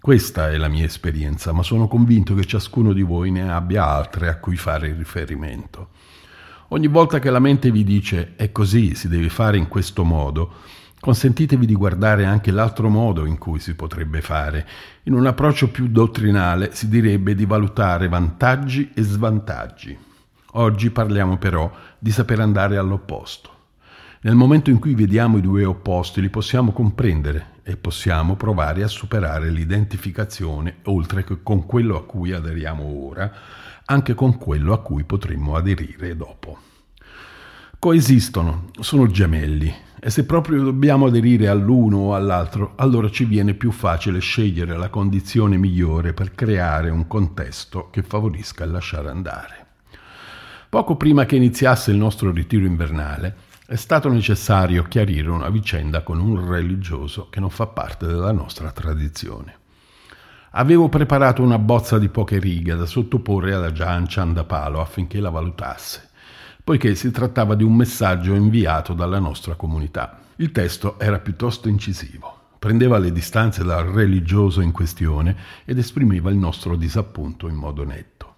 Questa 0.00 0.50
è 0.50 0.56
la 0.56 0.68
mia 0.68 0.84
esperienza, 0.84 1.52
ma 1.52 1.62
sono 1.62 1.86
convinto 1.88 2.34
che 2.34 2.44
ciascuno 2.44 2.92
di 2.92 3.02
voi 3.02 3.30
ne 3.30 3.50
abbia 3.50 3.86
altre 3.86 4.28
a 4.28 4.38
cui 4.38 4.56
fare 4.56 4.94
riferimento. 4.94 5.88
Ogni 6.68 6.88
volta 6.88 7.20
che 7.20 7.30
la 7.30 7.38
mente 7.38 7.70
vi 7.70 7.84
dice 7.84 8.34
è 8.34 8.50
così, 8.50 8.96
si 8.96 9.06
deve 9.06 9.28
fare 9.28 9.56
in 9.56 9.68
questo 9.68 10.02
modo, 10.02 10.54
consentitevi 10.98 11.64
di 11.64 11.74
guardare 11.74 12.24
anche 12.24 12.50
l'altro 12.50 12.88
modo 12.88 13.24
in 13.24 13.38
cui 13.38 13.60
si 13.60 13.74
potrebbe 13.76 14.20
fare. 14.20 14.66
In 15.04 15.14
un 15.14 15.26
approccio 15.26 15.70
più 15.70 15.86
dottrinale 15.86 16.74
si 16.74 16.88
direbbe 16.88 17.36
di 17.36 17.46
valutare 17.46 18.08
vantaggi 18.08 18.90
e 18.94 19.02
svantaggi. 19.02 19.96
Oggi 20.52 20.90
parliamo 20.90 21.36
però 21.38 21.70
di 22.00 22.10
saper 22.10 22.40
andare 22.40 22.76
all'opposto. 22.76 23.50
Nel 24.22 24.34
momento 24.34 24.70
in 24.70 24.80
cui 24.80 24.96
vediamo 24.96 25.36
i 25.36 25.42
due 25.42 25.64
opposti 25.64 26.20
li 26.20 26.30
possiamo 26.30 26.72
comprendere 26.72 27.54
e 27.68 27.76
possiamo 27.76 28.36
provare 28.36 28.84
a 28.84 28.88
superare 28.88 29.50
l'identificazione, 29.50 30.76
oltre 30.84 31.24
che 31.24 31.42
con 31.42 31.66
quello 31.66 31.96
a 31.96 32.04
cui 32.04 32.30
aderiamo 32.30 32.84
ora, 32.84 33.28
anche 33.86 34.14
con 34.14 34.38
quello 34.38 34.72
a 34.72 34.80
cui 34.80 35.02
potremmo 35.02 35.56
aderire 35.56 36.16
dopo. 36.16 36.58
Coesistono, 37.76 38.70
sono 38.78 39.08
gemelli, 39.08 39.74
e 39.98 40.10
se 40.10 40.24
proprio 40.24 40.62
dobbiamo 40.62 41.06
aderire 41.06 41.48
all'uno 41.48 41.96
o 41.96 42.14
all'altro, 42.14 42.74
allora 42.76 43.10
ci 43.10 43.24
viene 43.24 43.54
più 43.54 43.72
facile 43.72 44.20
scegliere 44.20 44.76
la 44.76 44.88
condizione 44.88 45.56
migliore 45.56 46.12
per 46.12 46.36
creare 46.36 46.90
un 46.90 47.08
contesto 47.08 47.88
che 47.90 48.04
favorisca 48.04 48.62
il 48.62 48.70
lasciare 48.70 49.10
andare. 49.10 49.66
Poco 50.68 50.94
prima 50.96 51.24
che 51.26 51.34
iniziasse 51.34 51.90
il 51.90 51.96
nostro 51.96 52.30
ritiro 52.30 52.64
invernale, 52.64 53.34
è 53.68 53.74
stato 53.74 54.08
necessario 54.08 54.84
chiarire 54.84 55.28
una 55.28 55.48
vicenda 55.48 56.04
con 56.04 56.20
un 56.20 56.48
religioso 56.48 57.26
che 57.30 57.40
non 57.40 57.50
fa 57.50 57.66
parte 57.66 58.06
della 58.06 58.30
nostra 58.30 58.70
tradizione. 58.70 59.56
Avevo 60.52 60.88
preparato 60.88 61.42
una 61.42 61.58
bozza 61.58 61.98
di 61.98 62.08
poche 62.08 62.38
righe 62.38 62.76
da 62.76 62.86
sottoporre 62.86 63.54
alla 63.54 63.72
Gian 63.72 64.06
Ciandapalo 64.06 64.80
affinché 64.80 65.18
la 65.18 65.30
valutasse, 65.30 66.10
poiché 66.62 66.94
si 66.94 67.10
trattava 67.10 67.56
di 67.56 67.64
un 67.64 67.74
messaggio 67.74 68.34
inviato 68.34 68.94
dalla 68.94 69.18
nostra 69.18 69.56
comunità. 69.56 70.20
Il 70.36 70.52
testo 70.52 70.96
era 71.00 71.18
piuttosto 71.18 71.68
incisivo, 71.68 72.52
prendeva 72.60 72.98
le 72.98 73.10
distanze 73.10 73.64
dal 73.64 73.86
religioso 73.86 74.60
in 74.60 74.70
questione 74.70 75.36
ed 75.64 75.76
esprimeva 75.78 76.30
il 76.30 76.36
nostro 76.36 76.76
disappunto 76.76 77.48
in 77.48 77.56
modo 77.56 77.84
netto. 77.84 78.34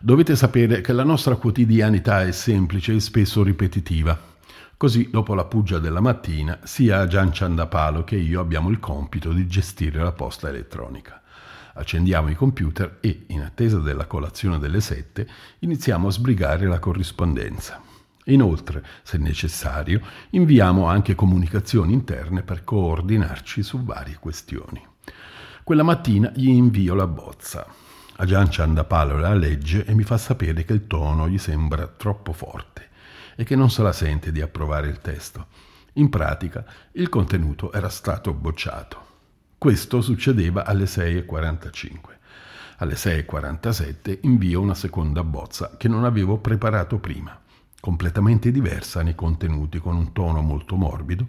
Dovete 0.00 0.34
sapere 0.34 0.80
che 0.80 0.92
la 0.92 1.04
nostra 1.04 1.36
quotidianità 1.36 2.22
è 2.22 2.32
semplice 2.32 2.94
e 2.94 3.00
spesso 3.00 3.44
ripetitiva. 3.44 4.36
Così, 4.78 5.08
dopo 5.10 5.34
la 5.34 5.44
puggia 5.44 5.80
della 5.80 5.98
mattina, 5.98 6.60
sia 6.62 7.04
Gian 7.08 7.32
Ciandapalo 7.32 8.04
che 8.04 8.14
io 8.14 8.40
abbiamo 8.40 8.68
il 8.68 8.78
compito 8.78 9.32
di 9.32 9.44
gestire 9.48 10.00
la 10.00 10.12
posta 10.12 10.48
elettronica. 10.48 11.20
Accendiamo 11.74 12.30
i 12.30 12.36
computer 12.36 12.98
e, 13.00 13.24
in 13.26 13.40
attesa 13.40 13.80
della 13.80 14.06
colazione 14.06 14.60
delle 14.60 14.80
sette, 14.80 15.26
iniziamo 15.58 16.06
a 16.06 16.12
sbrigare 16.12 16.68
la 16.68 16.78
corrispondenza. 16.78 17.82
Inoltre, 18.26 18.86
se 19.02 19.18
necessario, 19.18 20.00
inviamo 20.30 20.86
anche 20.86 21.16
comunicazioni 21.16 21.92
interne 21.92 22.44
per 22.44 22.62
coordinarci 22.62 23.64
su 23.64 23.82
varie 23.82 24.18
questioni. 24.20 24.80
Quella 25.64 25.82
mattina 25.82 26.30
gli 26.32 26.50
invio 26.50 26.94
la 26.94 27.08
bozza. 27.08 27.66
A 28.18 28.24
Gian 28.24 28.48
Ciandapalo 28.48 29.18
la 29.18 29.34
legge 29.34 29.84
e 29.84 29.92
mi 29.94 30.04
fa 30.04 30.18
sapere 30.18 30.64
che 30.64 30.72
il 30.72 30.86
tono 30.86 31.28
gli 31.28 31.38
sembra 31.38 31.88
troppo 31.88 32.32
forte 32.32 32.87
e 33.40 33.44
che 33.44 33.54
non 33.54 33.70
se 33.70 33.82
la 33.82 33.92
sente 33.92 34.32
di 34.32 34.40
approvare 34.40 34.88
il 34.88 34.98
testo. 34.98 35.46
In 35.92 36.08
pratica, 36.08 36.64
il 36.92 37.08
contenuto 37.08 37.72
era 37.72 37.88
stato 37.88 38.32
bocciato. 38.32 39.06
Questo 39.56 40.00
succedeva 40.00 40.64
alle 40.64 40.86
6.45. 40.86 41.98
Alle 42.78 42.94
6.47 42.94 44.18
invio 44.22 44.60
una 44.60 44.74
seconda 44.74 45.22
bozza 45.22 45.76
che 45.76 45.86
non 45.86 46.02
avevo 46.02 46.38
preparato 46.38 46.98
prima, 46.98 47.40
completamente 47.78 48.50
diversa 48.50 49.02
nei 49.02 49.14
contenuti, 49.14 49.78
con 49.78 49.94
un 49.94 50.12
tono 50.12 50.40
molto 50.40 50.74
morbido, 50.74 51.24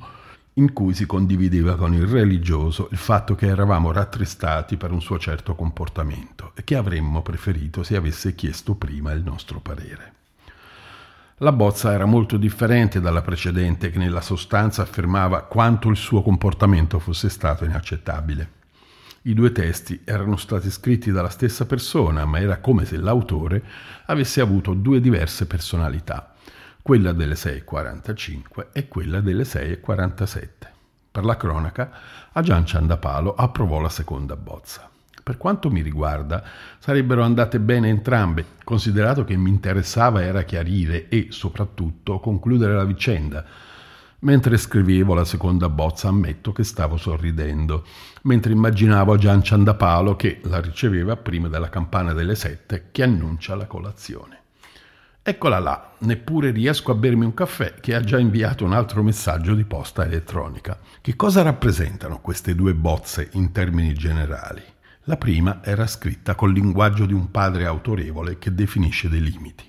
in 0.54 0.74
cui 0.74 0.96
si 0.96 1.06
condivideva 1.06 1.76
con 1.76 1.94
il 1.94 2.08
religioso 2.08 2.88
il 2.90 2.98
fatto 2.98 3.36
che 3.36 3.46
eravamo 3.46 3.92
rattristati 3.92 4.78
per 4.78 4.92
un 4.92 5.00
suo 5.00 5.20
certo 5.20 5.54
comportamento 5.54 6.54
e 6.56 6.64
che 6.64 6.76
avremmo 6.76 7.22
preferito 7.22 7.84
se 7.84 7.96
avesse 7.96 8.34
chiesto 8.34 8.74
prima 8.74 9.12
il 9.12 9.22
nostro 9.22 9.60
parere. 9.60 10.19
La 11.42 11.54
bozza 11.54 11.94
era 11.94 12.04
molto 12.04 12.36
differente 12.36 13.00
dalla 13.00 13.22
precedente 13.22 13.92
che 13.92 13.98
nella 13.98 14.20
sostanza 14.20 14.82
affermava 14.82 15.44
quanto 15.44 15.88
il 15.88 15.96
suo 15.96 16.22
comportamento 16.22 17.00
fosse 17.00 17.30
stato 17.30 17.64
inaccettabile. 17.64 18.52
I 19.22 19.34
due 19.34 19.54
testi 19.54 20.02
erano 20.04 20.36
stati 20.36 20.70
scritti 20.70 21.12
dalla 21.12 21.30
stessa 21.30 21.66
persona, 21.66 22.26
ma 22.26 22.42
era 22.42 22.58
come 22.58 22.84
se 22.84 22.98
l'autore 22.98 23.64
avesse 24.08 24.42
avuto 24.42 24.74
due 24.74 25.00
diverse 25.00 25.48
personalità, 25.48 26.34
quella 26.82 27.14
delle 27.14 27.36
6.45 27.36 28.68
e 28.74 28.90
quella 28.90 29.22
delle 29.22 29.44
6.47. 29.44 30.50
Per 31.10 31.24
la 31.24 31.38
cronaca, 31.38 31.92
Agian 32.34 32.66
Ciandapalo 32.66 33.34
approvò 33.34 33.80
la 33.80 33.88
seconda 33.88 34.36
bozza. 34.36 34.90
Per 35.30 35.38
quanto 35.38 35.70
mi 35.70 35.82
riguarda, 35.82 36.44
sarebbero 36.80 37.22
andate 37.22 37.60
bene 37.60 37.88
entrambe, 37.88 38.44
considerato 38.64 39.26
che 39.26 39.38
mi 39.38 39.52
interessava 39.52 40.24
era 40.24 40.42
chiarire 40.42 41.08
e, 41.08 41.28
soprattutto, 41.30 42.20
concludere 42.20 42.74
la 42.74 42.84
vicenda. 42.84 43.46
Mentre 44.22 44.58
scrivevo 44.58 45.14
la 45.14 45.26
seconda 45.26 45.70
bozza 45.70 46.08
ammetto 46.08 46.52
che 46.52 46.64
stavo 46.64 46.98
sorridendo, 46.98 47.86
mentre 48.24 48.54
immaginavo 48.54 49.18
Gian 49.18 49.44
Ciandapalo 49.44 50.16
che 50.16 50.40
la 50.46 50.60
riceveva 50.60 51.16
prima 51.16 51.48
della 51.48 51.70
campana 51.70 52.14
delle 52.14 52.34
sette 52.34 52.88
che 52.90 53.04
annuncia 53.04 53.54
la 53.54 53.68
colazione. 53.68 54.42
Eccola 55.22 55.60
là, 55.60 55.92
neppure 56.00 56.50
riesco 56.50 56.92
a 56.92 56.96
bermi 56.96 57.26
un 57.26 57.36
caffè 57.36 57.76
che 57.80 57.94
ha 57.94 58.00
già 58.00 58.18
inviato 58.18 58.66
un 58.66 58.74
altro 58.74 59.04
messaggio 59.04 59.54
di 59.54 59.64
posta 59.64 60.04
elettronica. 60.04 60.80
Che 61.00 61.16
cosa 61.16 61.44
rappresentano 61.44 62.20
queste 62.20 62.56
due 62.56 62.74
bozze 62.74 63.30
in 63.34 63.52
termini 63.52 63.94
generali? 63.94 64.64
La 65.10 65.18
prima 65.18 65.62
era 65.64 65.88
scritta 65.88 66.36
col 66.36 66.54
linguaggio 66.54 67.08
di 67.08 67.14
un 67.14 67.32
padre 67.32 67.66
autorevole 67.66 68.38
che 68.38 68.54
definisce 68.54 69.10
dei 69.10 69.24
limiti. 69.24 69.64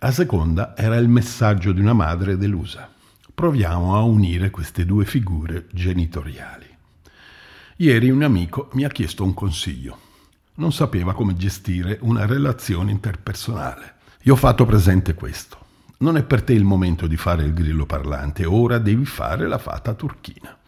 La 0.00 0.10
seconda 0.10 0.76
era 0.76 0.96
il 0.96 1.06
messaggio 1.06 1.70
di 1.70 1.78
una 1.78 1.92
madre 1.92 2.36
delusa. 2.36 2.90
Proviamo 3.32 3.94
a 3.94 4.02
unire 4.02 4.50
queste 4.50 4.84
due 4.84 5.04
figure 5.04 5.68
genitoriali. 5.70 6.66
Ieri 7.76 8.10
un 8.10 8.24
amico 8.24 8.70
mi 8.72 8.82
ha 8.82 8.88
chiesto 8.88 9.22
un 9.22 9.34
consiglio. 9.34 10.00
Non 10.54 10.72
sapeva 10.72 11.14
come 11.14 11.36
gestire 11.36 11.98
una 12.00 12.26
relazione 12.26 12.90
interpersonale. 12.90 13.98
Gli 14.20 14.30
ho 14.30 14.36
fatto 14.36 14.64
presente 14.64 15.14
questo. 15.14 15.58
Non 15.98 16.16
è 16.16 16.24
per 16.24 16.42
te 16.42 16.54
il 16.54 16.64
momento 16.64 17.06
di 17.06 17.16
fare 17.16 17.44
il 17.44 17.54
grillo 17.54 17.86
parlante, 17.86 18.46
ora 18.46 18.78
devi 18.78 19.04
fare 19.04 19.46
la 19.46 19.58
fata 19.58 19.94
turchina. 19.94 20.58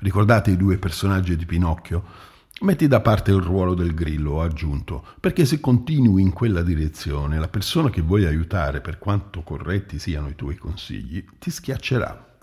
Ricordate 0.00 0.50
i 0.50 0.58
due 0.58 0.76
personaggi 0.76 1.36
di 1.36 1.46
Pinocchio? 1.46 2.32
Metti 2.60 2.86
da 2.86 3.00
parte 3.00 3.32
il 3.32 3.40
ruolo 3.40 3.74
del 3.74 3.94
grillo, 3.94 4.34
ho 4.34 4.42
aggiunto, 4.42 5.04
perché 5.18 5.44
se 5.44 5.58
continui 5.58 6.22
in 6.22 6.32
quella 6.32 6.62
direzione, 6.62 7.40
la 7.40 7.48
persona 7.48 7.90
che 7.90 8.00
vuoi 8.00 8.26
aiutare, 8.26 8.80
per 8.80 8.98
quanto 8.98 9.42
corretti 9.42 9.98
siano 9.98 10.28
i 10.28 10.36
tuoi 10.36 10.54
consigli, 10.54 11.24
ti 11.38 11.50
schiaccerà. 11.50 12.36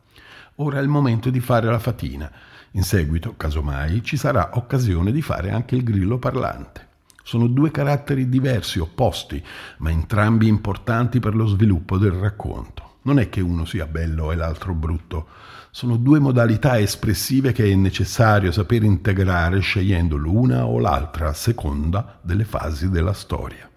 Ora 0.55 0.79
è 0.79 0.81
il 0.81 0.89
momento 0.89 1.29
di 1.29 1.39
fare 1.39 1.67
la 1.67 1.79
fatina. 1.79 2.29
In 2.71 2.83
seguito, 2.83 3.35
casomai, 3.37 4.03
ci 4.03 4.17
sarà 4.17 4.51
occasione 4.55 5.13
di 5.13 5.21
fare 5.21 5.49
anche 5.49 5.75
il 5.75 5.83
grillo 5.83 6.19
parlante. 6.19 6.89
Sono 7.23 7.47
due 7.47 7.71
caratteri 7.71 8.27
diversi, 8.27 8.79
opposti, 8.79 9.41
ma 9.77 9.91
entrambi 9.91 10.45
importanti 10.45 11.21
per 11.21 11.35
lo 11.35 11.47
sviluppo 11.47 11.97
del 11.97 12.11
racconto. 12.11 12.97
Non 13.03 13.17
è 13.17 13.29
che 13.29 13.39
uno 13.39 13.63
sia 13.63 13.87
bello 13.87 14.31
e 14.31 14.35
l'altro 14.35 14.73
brutto 14.73 15.27
sono 15.73 15.95
due 15.95 16.19
modalità 16.19 16.77
espressive 16.79 17.53
che 17.53 17.63
è 17.63 17.73
necessario 17.75 18.51
saper 18.51 18.83
integrare 18.83 19.61
scegliendo 19.61 20.17
l'una 20.17 20.65
o 20.65 20.79
l'altra 20.79 21.29
a 21.29 21.33
seconda 21.33 22.19
delle 22.21 22.43
fasi 22.43 22.89
della 22.89 23.13
storia. 23.13 23.69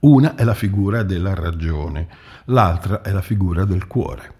Una 0.00 0.34
è 0.34 0.42
la 0.42 0.54
figura 0.54 1.04
della 1.04 1.32
ragione, 1.32 2.08
l'altra 2.46 3.02
è 3.02 3.12
la 3.12 3.22
figura 3.22 3.64
del 3.64 3.86
cuore. 3.86 4.34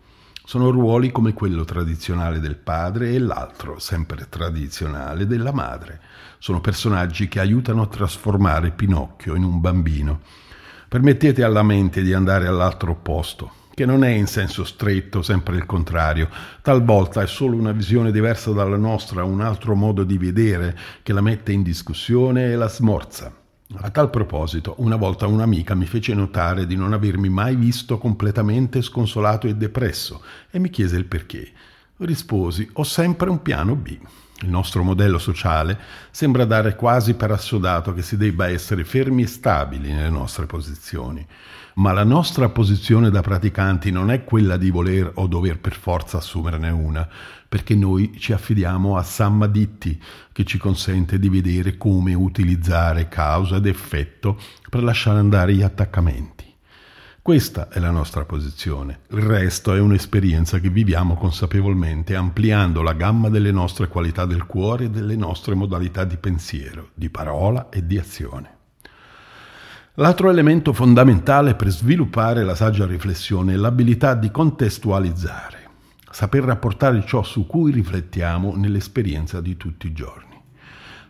Sono 0.44 0.70
ruoli 0.70 1.12
come 1.12 1.32
quello 1.32 1.64
tradizionale 1.64 2.40
del 2.40 2.56
padre 2.56 3.12
e 3.12 3.18
l'altro, 3.20 3.78
sempre 3.78 4.26
tradizionale, 4.28 5.26
della 5.26 5.52
madre. 5.52 6.00
Sono 6.38 6.60
personaggi 6.60 7.28
che 7.28 7.38
aiutano 7.38 7.82
a 7.82 7.86
trasformare 7.86 8.72
Pinocchio 8.72 9.36
in 9.36 9.44
un 9.44 9.60
bambino. 9.60 10.20
Permettete 10.88 11.44
alla 11.44 11.62
mente 11.62 12.02
di 12.02 12.12
andare 12.12 12.48
all'altro 12.48 12.94
posto, 12.96 13.52
che 13.76 13.84
non 13.84 14.04
è 14.04 14.08
in 14.08 14.26
senso 14.26 14.64
stretto 14.64 15.20
sempre 15.20 15.56
il 15.56 15.66
contrario, 15.66 16.30
talvolta 16.62 17.20
è 17.20 17.26
solo 17.26 17.58
una 17.58 17.72
visione 17.72 18.10
diversa 18.10 18.50
dalla 18.52 18.78
nostra, 18.78 19.22
un 19.22 19.42
altro 19.42 19.74
modo 19.74 20.02
di 20.02 20.16
vedere 20.16 20.74
che 21.02 21.12
la 21.12 21.20
mette 21.20 21.52
in 21.52 21.62
discussione 21.62 22.46
e 22.46 22.56
la 22.56 22.70
smorza. 22.70 23.30
A 23.80 23.90
tal 23.90 24.08
proposito, 24.08 24.76
una 24.78 24.96
volta 24.96 25.26
un'amica 25.26 25.74
mi 25.74 25.84
fece 25.84 26.14
notare 26.14 26.66
di 26.66 26.74
non 26.74 26.94
avermi 26.94 27.28
mai 27.28 27.54
visto 27.54 27.98
completamente 27.98 28.80
sconsolato 28.80 29.46
e 29.46 29.54
depresso 29.54 30.22
e 30.50 30.58
mi 30.58 30.70
chiese 30.70 30.96
il 30.96 31.04
perché. 31.04 31.46
Risposi, 31.98 32.66
ho 32.72 32.82
sempre 32.82 33.28
un 33.28 33.42
piano 33.42 33.76
B. 33.76 33.98
Il 34.40 34.48
nostro 34.48 34.84
modello 34.84 35.18
sociale 35.18 35.78
sembra 36.10 36.46
dare 36.46 36.76
quasi 36.76 37.12
per 37.12 37.30
assodato 37.30 37.92
che 37.92 38.00
si 38.00 38.16
debba 38.16 38.48
essere 38.48 38.84
fermi 38.84 39.24
e 39.24 39.26
stabili 39.26 39.92
nelle 39.92 40.08
nostre 40.08 40.46
posizioni, 40.46 41.26
ma 41.76 41.92
la 41.92 42.04
nostra 42.04 42.48
posizione 42.48 43.10
da 43.10 43.20
praticanti 43.20 43.90
non 43.90 44.10
è 44.10 44.24
quella 44.24 44.56
di 44.56 44.70
voler 44.70 45.10
o 45.14 45.26
dover 45.26 45.58
per 45.58 45.74
forza 45.74 46.18
assumerne 46.18 46.70
una, 46.70 47.06
perché 47.48 47.74
noi 47.74 48.14
ci 48.18 48.32
affidiamo 48.32 48.96
a 48.96 49.02
Sammaditti 49.02 50.00
che 50.32 50.44
ci 50.44 50.56
consente 50.56 51.18
di 51.18 51.28
vedere 51.28 51.76
come 51.76 52.14
utilizzare 52.14 53.08
causa 53.08 53.56
ed 53.56 53.66
effetto 53.66 54.40
per 54.70 54.82
lasciare 54.82 55.18
andare 55.18 55.54
gli 55.54 55.62
attaccamenti. 55.62 56.44
Questa 57.20 57.68
è 57.68 57.78
la 57.78 57.90
nostra 57.90 58.24
posizione. 58.24 59.00
Il 59.10 59.20
resto 59.22 59.74
è 59.74 59.80
un'esperienza 59.80 60.60
che 60.60 60.70
viviamo 60.70 61.14
consapevolmente, 61.14 62.14
ampliando 62.14 62.82
la 62.82 62.94
gamma 62.94 63.28
delle 63.28 63.50
nostre 63.50 63.88
qualità 63.88 64.24
del 64.24 64.46
cuore 64.46 64.84
e 64.84 64.90
delle 64.90 65.16
nostre 65.16 65.54
modalità 65.54 66.04
di 66.04 66.16
pensiero, 66.16 66.90
di 66.94 67.10
parola 67.10 67.68
e 67.68 67.84
di 67.84 67.98
azione. 67.98 68.55
L'altro 69.98 70.28
elemento 70.28 70.74
fondamentale 70.74 71.54
per 71.54 71.70
sviluppare 71.70 72.44
la 72.44 72.54
saggia 72.54 72.84
riflessione 72.84 73.54
è 73.54 73.56
l'abilità 73.56 74.12
di 74.12 74.30
contestualizzare, 74.30 75.70
saper 76.10 76.44
rapportare 76.44 77.02
ciò 77.06 77.22
su 77.22 77.46
cui 77.46 77.72
riflettiamo 77.72 78.56
nell'esperienza 78.56 79.40
di 79.40 79.56
tutti 79.56 79.86
i 79.86 79.94
giorni. 79.94 80.38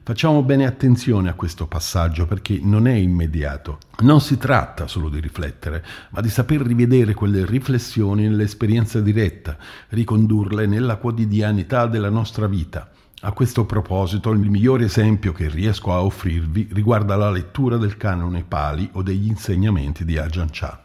Facciamo 0.05 0.45
bene 0.45 0.67
attenzione 0.67 1.29
a 1.29 1.35
questo 1.35 1.67
passaggio 1.67 2.27
perché 2.27 2.61
non 2.63 2.87
è 2.87 2.93
immediato. 2.93 3.79
Non 4.03 4.21
si 4.21 4.39
tratta 4.39 4.87
solo 4.87 5.09
di 5.09 5.19
riflettere, 5.19 5.85
ma 6.11 6.21
di 6.21 6.29
saper 6.29 6.61
rivedere 6.61 7.13
quelle 7.13 7.45
riflessioni 7.45 8.23
nell'esperienza 8.23 9.01
diretta, 9.01 9.57
ricondurle 9.89 10.67
nella 10.67 10.95
quotidianità 10.95 11.89
della 11.89 12.09
nostra 12.09 12.47
vita. 12.47 12.89
A 13.27 13.33
questo 13.33 13.65
proposito, 13.65 14.31
il 14.31 14.39
migliore 14.39 14.85
esempio 14.85 15.33
che 15.33 15.49
riesco 15.49 15.93
a 15.93 16.01
offrirvi 16.01 16.69
riguarda 16.71 17.17
la 17.17 17.29
lettura 17.29 17.77
del 17.77 17.97
canone 17.97 18.45
Pali 18.45 18.89
o 18.93 19.03
degli 19.03 19.27
insegnamenti 19.27 20.05
di 20.05 20.17
Ajahn 20.17 20.47
Chah. 20.53 20.85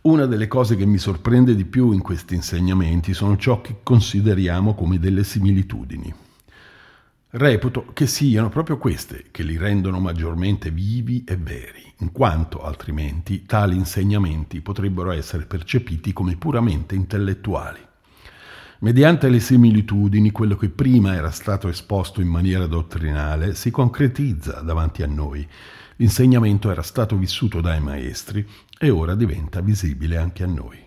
Una 0.00 0.24
delle 0.24 0.48
cose 0.48 0.74
che 0.74 0.86
mi 0.86 0.96
sorprende 0.96 1.54
di 1.54 1.66
più 1.66 1.92
in 1.92 2.00
questi 2.00 2.34
insegnamenti 2.34 3.12
sono 3.12 3.36
ciò 3.36 3.60
che 3.60 3.80
consideriamo 3.82 4.74
come 4.74 4.98
delle 4.98 5.22
similitudini. 5.22 6.14
Reputo 7.28 7.90
che 7.92 8.06
siano 8.06 8.48
proprio 8.48 8.78
queste 8.78 9.26
che 9.30 9.42
li 9.42 9.58
rendono 9.58 10.00
maggiormente 10.00 10.70
vivi 10.70 11.24
e 11.24 11.36
veri, 11.36 11.92
in 11.98 12.10
quanto 12.10 12.62
altrimenti 12.62 13.44
tali 13.44 13.76
insegnamenti 13.76 14.62
potrebbero 14.62 15.10
essere 15.10 15.44
percepiti 15.44 16.14
come 16.14 16.36
puramente 16.36 16.94
intellettuali. 16.94 17.85
Mediante 18.78 19.30
le 19.30 19.40
similitudini, 19.40 20.30
quello 20.30 20.54
che 20.56 20.68
prima 20.68 21.14
era 21.14 21.30
stato 21.30 21.68
esposto 21.68 22.20
in 22.20 22.28
maniera 22.28 22.66
dottrinale 22.66 23.54
si 23.54 23.70
concretizza 23.70 24.60
davanti 24.60 25.02
a 25.02 25.06
noi. 25.06 25.46
L'insegnamento 25.96 26.70
era 26.70 26.82
stato 26.82 27.16
vissuto 27.16 27.62
dai 27.62 27.80
maestri 27.80 28.46
e 28.78 28.90
ora 28.90 29.14
diventa 29.14 29.62
visibile 29.62 30.18
anche 30.18 30.42
a 30.42 30.46
noi. 30.46 30.78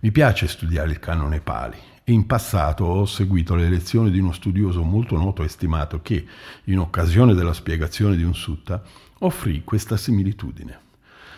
Mi 0.00 0.10
piace 0.10 0.48
studiare 0.48 0.90
il 0.90 0.98
canone 0.98 1.40
Pali, 1.40 1.76
in 2.06 2.26
passato 2.26 2.84
ho 2.84 3.06
seguito 3.06 3.54
le 3.54 3.68
lezioni 3.68 4.10
di 4.10 4.18
uno 4.18 4.32
studioso 4.32 4.82
molto 4.82 5.16
noto 5.16 5.44
e 5.44 5.48
stimato 5.48 6.00
che, 6.02 6.26
in 6.64 6.80
occasione 6.80 7.34
della 7.34 7.52
spiegazione 7.52 8.16
di 8.16 8.24
un 8.24 8.34
sutta, 8.34 8.82
offrì 9.20 9.62
questa 9.62 9.96
similitudine. 9.96 10.80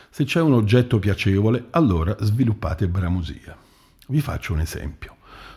Se 0.08 0.24
c'è 0.24 0.40
un 0.40 0.54
oggetto 0.54 0.98
piacevole, 0.98 1.66
allora 1.70 2.16
sviluppate 2.18 2.88
bramosia. 2.88 3.54
Vi 4.06 4.20
faccio 4.22 4.54
un 4.54 4.60
esempio. 4.60 5.13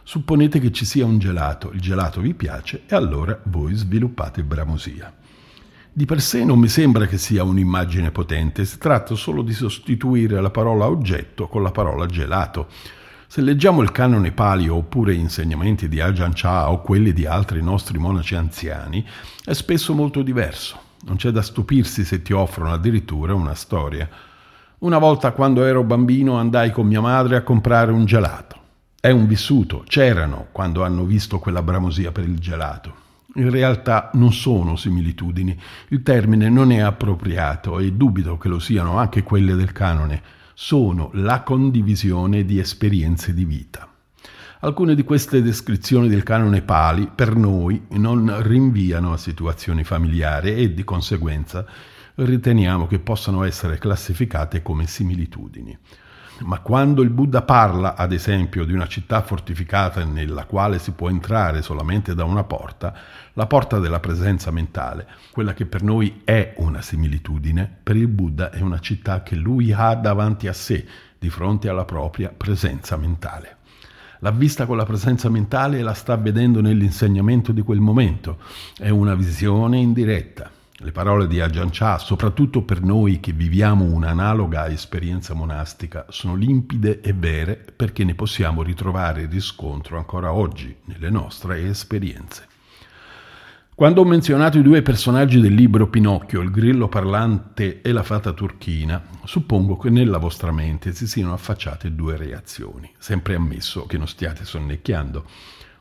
Supponete 0.07 0.61
che 0.61 0.71
ci 0.71 0.85
sia 0.85 1.03
un 1.03 1.19
gelato, 1.19 1.69
il 1.73 1.81
gelato 1.81 2.21
vi 2.21 2.33
piace 2.33 2.83
e 2.87 2.95
allora 2.95 3.37
voi 3.43 3.73
sviluppate 3.73 4.41
bramosia. 4.41 5.13
Di 5.91 6.05
per 6.05 6.21
sé 6.21 6.45
non 6.45 6.59
mi 6.59 6.69
sembra 6.69 7.07
che 7.07 7.17
sia 7.17 7.43
un'immagine 7.43 8.11
potente, 8.11 8.63
si 8.63 8.77
tratta 8.77 9.15
solo 9.15 9.41
di 9.41 9.51
sostituire 9.51 10.39
la 10.39 10.49
parola 10.49 10.87
oggetto 10.87 11.49
con 11.49 11.61
la 11.61 11.71
parola 11.71 12.05
gelato 12.05 12.69
se 13.27 13.41
leggiamo 13.41 13.81
il 13.81 13.91
canone 13.91 14.31
palio 14.31 14.75
oppure 14.75 15.13
gli 15.13 15.19
insegnamenti 15.19 15.89
di 15.89 15.99
Ajahn 15.99 16.31
Chah 16.33 16.71
o 16.71 16.79
quelli 16.79 17.11
di 17.11 17.25
altri 17.25 17.61
nostri 17.61 17.97
monaci 17.97 18.35
anziani, 18.35 19.05
è 19.43 19.51
spesso 19.51 19.93
molto 19.93 20.21
diverso. 20.21 20.79
Non 21.05 21.17
c'è 21.17 21.31
da 21.31 21.41
stupirsi 21.41 22.05
se 22.05 22.21
ti 22.21 22.31
offrono 22.31 22.71
addirittura 22.71 23.33
una 23.33 23.55
storia. 23.55 24.07
Una 24.77 24.99
volta 24.99 25.33
quando 25.33 25.65
ero 25.65 25.83
bambino 25.83 26.37
andai 26.37 26.71
con 26.71 26.87
mia 26.87 27.01
madre 27.01 27.35
a 27.35 27.43
comprare 27.43 27.91
un 27.91 28.05
gelato. 28.05 28.66
È 28.99 29.11
un 29.11 29.27
vissuto, 29.27 29.83
c'erano 29.87 30.47
quando 30.51 30.83
hanno 30.83 31.03
visto 31.05 31.37
quella 31.37 31.61
bramosia 31.61 32.11
per 32.11 32.23
il 32.23 32.39
gelato. 32.39 33.05
In 33.35 33.51
realtà 33.51 34.09
non 34.13 34.33
sono 34.33 34.75
similitudini, 34.75 35.57
il 35.89 36.01
termine 36.01 36.49
non 36.49 36.71
è 36.71 36.79
appropriato 36.79 37.77
e 37.77 37.93
dubito 37.93 38.39
che 38.39 38.47
lo 38.47 38.57
siano 38.57 38.97
anche 38.97 39.21
quelle 39.21 39.53
del 39.53 39.71
canone 39.71 40.21
sono 40.55 41.11
la 41.13 41.43
condivisione 41.43 42.43
di 42.43 42.57
esperienze 42.57 43.35
di 43.35 43.45
vita. 43.45 43.87
Alcune 44.61 44.95
di 44.95 45.03
queste 45.03 45.43
descrizioni 45.43 46.09
del 46.09 46.23
canone 46.23 46.63
Pali 46.63 47.07
per 47.13 47.35
noi 47.35 47.85
non 47.89 48.41
rinviano 48.41 49.13
a 49.13 49.17
situazioni 49.17 49.83
familiari 49.83 50.55
e 50.55 50.73
di 50.73 50.83
conseguenza 50.83 51.63
riteniamo 52.15 52.87
che 52.87 52.97
possano 52.97 53.43
essere 53.43 53.77
classificate 53.77 54.63
come 54.63 54.87
similitudini. 54.87 55.77
Ma 56.41 56.59
quando 56.59 57.01
il 57.01 57.09
Buddha 57.09 57.41
parla, 57.41 57.95
ad 57.95 58.11
esempio, 58.11 58.63
di 58.63 58.73
una 58.73 58.87
città 58.87 59.21
fortificata 59.21 60.03
nella 60.05 60.45
quale 60.45 60.77
si 60.77 60.91
può 60.91 61.09
entrare 61.09 61.61
solamente 61.61 62.13
da 62.13 62.25
una 62.25 62.43
porta, 62.43 62.93
la 63.33 63.47
porta 63.47 63.79
della 63.79 63.99
presenza 63.99 64.51
mentale, 64.51 65.07
quella 65.31 65.53
che 65.53 65.65
per 65.65 65.81
noi 65.81 66.21
è 66.23 66.53
una 66.57 66.81
similitudine, 66.81 67.79
per 67.81 67.95
il 67.95 68.07
Buddha 68.07 68.51
è 68.51 68.61
una 68.61 68.79
città 68.79 69.23
che 69.23 69.35
lui 69.35 69.73
ha 69.73 69.95
davanti 69.95 70.47
a 70.47 70.53
sé, 70.53 70.85
di 71.17 71.29
fronte 71.29 71.69
alla 71.69 71.85
propria 71.85 72.31
presenza 72.35 72.97
mentale. 72.97 73.55
L'ha 74.19 74.31
vista 74.31 74.65
con 74.65 74.77
la 74.77 74.85
presenza 74.85 75.29
mentale 75.29 75.81
la 75.81 75.93
sta 75.93 76.15
vedendo 76.17 76.61
nell'insegnamento 76.61 77.51
di 77.51 77.61
quel 77.61 77.79
momento. 77.79 78.39
È 78.75 78.89
una 78.89 79.13
visione 79.13 79.77
indiretta. 79.77 80.56
Le 80.79 80.91
parole 80.91 81.25
di 81.25 81.41
Ajahn 81.41 81.69
Chah, 81.71 81.97
soprattutto 81.97 82.61
per 82.61 82.83
noi 82.83 83.19
che 83.19 83.31
viviamo 83.31 83.83
un'analoga 83.83 84.67
esperienza 84.67 85.33
monastica, 85.33 86.05
sono 86.09 86.35
limpide 86.35 87.01
e 87.01 87.13
vere 87.13 87.65
perché 87.75 88.03
ne 88.03 88.13
possiamo 88.13 88.61
ritrovare 88.61 89.25
riscontro 89.25 89.97
ancora 89.97 90.31
oggi 90.31 90.75
nelle 90.85 91.09
nostre 91.09 91.67
esperienze. 91.67 92.45
Quando 93.73 94.01
ho 94.01 94.05
menzionato 94.05 94.59
i 94.59 94.61
due 94.61 94.83
personaggi 94.83 95.41
del 95.41 95.55
libro 95.55 95.87
Pinocchio, 95.87 96.41
il 96.41 96.51
grillo 96.51 96.87
parlante 96.87 97.81
e 97.81 97.91
la 97.91 98.03
fata 98.03 98.31
turchina, 98.31 99.03
suppongo 99.23 99.77
che 99.77 99.89
nella 99.89 100.19
vostra 100.19 100.51
mente 100.51 100.93
si 100.93 101.07
siano 101.07 101.33
affacciate 101.33 101.95
due 101.95 102.17
reazioni, 102.17 102.91
sempre 102.99 103.33
ammesso 103.33 103.87
che 103.87 103.97
non 103.97 104.07
stiate 104.07 104.45
sonnecchiando. 104.45 105.25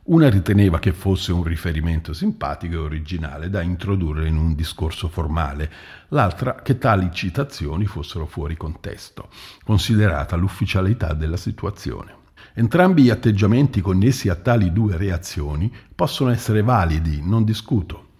Una 0.08 0.28
riteneva 0.30 0.78
che 0.78 0.92
fosse 0.92 1.32
un 1.32 1.42
riferimento 1.42 2.12
simpatico 2.12 2.74
e 2.74 2.78
originale 2.78 3.50
da 3.50 3.60
introdurre 3.60 4.28
in 4.28 4.36
un 4.36 4.54
discorso 4.54 5.08
formale, 5.08 5.68
l'altra 6.10 6.62
che 6.62 6.78
tali 6.78 7.10
citazioni 7.12 7.86
fossero 7.86 8.24
fuori 8.26 8.56
contesto, 8.56 9.28
considerata 9.64 10.36
l'ufficialità 10.36 11.12
della 11.12 11.36
situazione. 11.36 12.14
Entrambi 12.54 13.02
gli 13.02 13.10
atteggiamenti 13.10 13.80
connessi 13.80 14.28
a 14.28 14.36
tali 14.36 14.72
due 14.72 14.96
reazioni 14.96 15.74
possono 15.92 16.30
essere 16.30 16.62
validi, 16.62 17.20
non 17.20 17.42
discuto. 17.42 18.10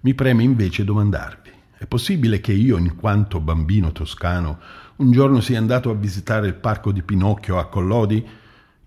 Mi 0.00 0.14
preme 0.14 0.42
invece 0.42 0.82
domandarvi, 0.82 1.50
è 1.78 1.86
possibile 1.86 2.40
che 2.40 2.54
io, 2.54 2.76
in 2.76 2.96
quanto 2.96 3.38
bambino 3.38 3.92
toscano, 3.92 4.58
un 4.96 5.12
giorno 5.12 5.40
sia 5.40 5.58
andato 5.58 5.90
a 5.90 5.94
visitare 5.94 6.48
il 6.48 6.54
parco 6.54 6.90
di 6.90 7.02
Pinocchio 7.02 7.56
a 7.58 7.68
Collodi? 7.68 8.26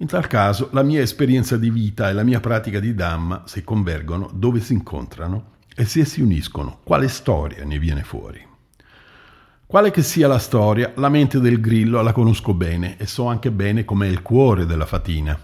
In 0.02 0.08
tal 0.08 0.28
caso 0.28 0.70
la 0.72 0.82
mia 0.82 1.02
esperienza 1.02 1.58
di 1.58 1.70
vita 1.70 2.08
e 2.08 2.14
la 2.14 2.24
mia 2.24 2.40
pratica 2.40 2.80
di 2.80 2.96
Dhamma, 2.96 3.44
se 3.46 3.66
convergono, 3.66 4.30
dove 4.34 4.62
si 4.62 4.72
incontrano 4.72 5.58
e 5.76 5.84
se 5.84 6.06
si 6.06 6.22
uniscono, 6.22 6.80
quale 6.86 7.10
storia 7.10 7.66
ne 7.66 7.78
viene 7.80 8.04
fuori? 8.04 8.42
Quale 9.66 9.92
che 9.92 10.02
sia 10.02 10.30
la 10.30 10.40
storia, 10.40 10.94
la 10.96 11.10
mente 11.10 11.42
del 11.42 11.60
grillo 11.60 12.02
la 12.02 12.14
conosco 12.14 12.54
bene 12.54 12.96
e 12.98 13.06
so 13.08 13.26
anche 13.26 13.52
bene 13.52 13.84
com'è 13.84 14.08
il 14.08 14.22
cuore 14.22 14.66
della 14.66 14.86
fatina. 14.86 15.38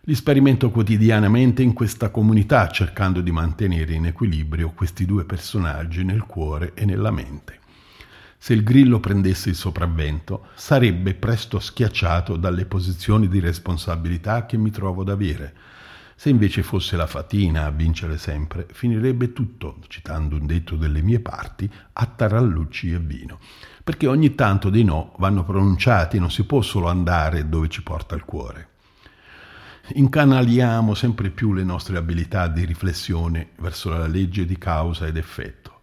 Li 0.00 0.14
sperimento 0.16 0.72
quotidianamente 0.72 1.62
in 1.62 1.72
questa 1.72 2.10
comunità 2.10 2.66
cercando 2.66 3.20
di 3.20 3.30
mantenere 3.30 3.94
in 3.94 4.06
equilibrio 4.06 4.72
questi 4.74 5.06
due 5.06 5.24
personaggi 5.24 6.02
nel 6.02 6.24
cuore 6.24 6.72
e 6.74 6.84
nella 6.84 7.12
mente. 7.12 7.60
Se 8.44 8.52
il 8.52 8.62
grillo 8.62 9.00
prendesse 9.00 9.48
il 9.48 9.54
sopravvento, 9.54 10.48
sarebbe 10.54 11.14
presto 11.14 11.58
schiacciato 11.58 12.36
dalle 12.36 12.66
posizioni 12.66 13.26
di 13.26 13.40
responsabilità 13.40 14.44
che 14.44 14.58
mi 14.58 14.70
trovo 14.70 15.00
ad 15.00 15.08
avere. 15.08 15.54
Se 16.14 16.28
invece 16.28 16.62
fosse 16.62 16.94
la 16.96 17.06
fatina 17.06 17.64
a 17.64 17.70
vincere 17.70 18.18
sempre, 18.18 18.66
finirebbe 18.70 19.32
tutto, 19.32 19.78
citando 19.88 20.36
un 20.36 20.44
detto 20.44 20.76
delle 20.76 21.00
mie 21.00 21.20
parti, 21.20 21.72
a 21.94 22.04
tarallucci 22.04 22.92
e 22.92 22.98
vino. 22.98 23.38
Perché 23.82 24.06
ogni 24.08 24.34
tanto 24.34 24.68
dei 24.68 24.84
no 24.84 25.14
vanno 25.16 25.42
pronunciati, 25.42 26.18
non 26.18 26.30
si 26.30 26.44
può 26.44 26.60
solo 26.60 26.88
andare 26.88 27.48
dove 27.48 27.70
ci 27.70 27.82
porta 27.82 28.14
il 28.14 28.26
cuore. 28.26 28.68
incanaliamo 29.94 30.92
sempre 30.92 31.30
più 31.30 31.54
le 31.54 31.64
nostre 31.64 31.96
abilità 31.96 32.46
di 32.48 32.66
riflessione 32.66 33.52
verso 33.56 33.88
la 33.88 34.06
legge 34.06 34.44
di 34.44 34.58
causa 34.58 35.06
ed 35.06 35.16
effetto. 35.16 35.73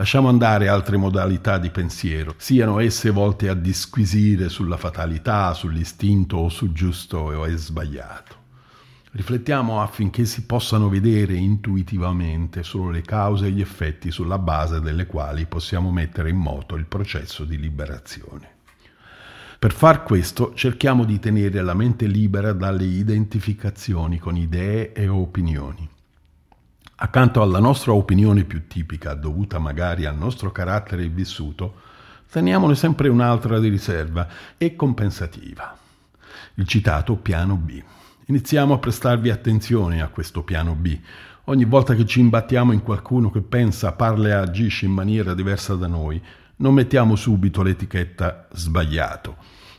Lasciamo 0.00 0.30
andare 0.30 0.68
altre 0.68 0.96
modalità 0.96 1.58
di 1.58 1.68
pensiero, 1.68 2.32
siano 2.38 2.78
esse 2.80 3.10
volte 3.10 3.50
a 3.50 3.54
disquisire 3.54 4.48
sulla 4.48 4.78
fatalità, 4.78 5.52
sull'istinto 5.52 6.38
o 6.38 6.48
su 6.48 6.72
giusto 6.72 7.18
o 7.18 7.44
è 7.44 7.54
sbagliato. 7.54 8.34
Riflettiamo 9.10 9.82
affinché 9.82 10.24
si 10.24 10.46
possano 10.46 10.88
vedere 10.88 11.34
intuitivamente 11.34 12.62
solo 12.62 12.88
le 12.88 13.02
cause 13.02 13.48
e 13.48 13.50
gli 13.50 13.60
effetti 13.60 14.10
sulla 14.10 14.38
base 14.38 14.80
delle 14.80 15.04
quali 15.04 15.44
possiamo 15.44 15.90
mettere 15.90 16.30
in 16.30 16.38
moto 16.38 16.76
il 16.76 16.86
processo 16.86 17.44
di 17.44 17.58
liberazione. 17.58 18.48
Per 19.58 19.70
far 19.70 20.02
questo 20.02 20.54
cerchiamo 20.54 21.04
di 21.04 21.18
tenere 21.18 21.60
la 21.60 21.74
mente 21.74 22.06
libera 22.06 22.54
dalle 22.54 22.86
identificazioni 22.86 24.18
con 24.18 24.34
idee 24.34 24.94
e 24.94 25.08
opinioni. 25.08 25.86
Accanto 27.02 27.40
alla 27.40 27.60
nostra 27.60 27.94
opinione 27.94 28.44
più 28.44 28.66
tipica, 28.66 29.14
dovuta 29.14 29.58
magari 29.58 30.04
al 30.04 30.18
nostro 30.18 30.52
carattere 30.52 31.08
vissuto, 31.08 31.76
teniamone 32.30 32.74
sempre 32.74 33.08
un'altra 33.08 33.58
di 33.58 33.70
riserva 33.70 34.28
e 34.58 34.76
compensativa. 34.76 35.78
Il 36.56 36.66
citato 36.66 37.16
piano 37.16 37.56
B. 37.56 37.82
Iniziamo 38.26 38.74
a 38.74 38.78
prestarvi 38.78 39.30
attenzione 39.30 40.02
a 40.02 40.08
questo 40.08 40.42
piano 40.42 40.74
B. 40.74 41.00
Ogni 41.44 41.64
volta 41.64 41.94
che 41.94 42.04
ci 42.04 42.20
imbattiamo 42.20 42.72
in 42.72 42.82
qualcuno 42.82 43.30
che 43.30 43.40
pensa, 43.40 43.92
parla 43.92 44.28
e 44.28 44.32
agisce 44.32 44.84
in 44.84 44.92
maniera 44.92 45.32
diversa 45.32 45.76
da 45.76 45.86
noi, 45.86 46.22
non 46.56 46.74
mettiamo 46.74 47.16
subito 47.16 47.62
l'etichetta 47.62 48.46
sbagliato. 48.52 49.36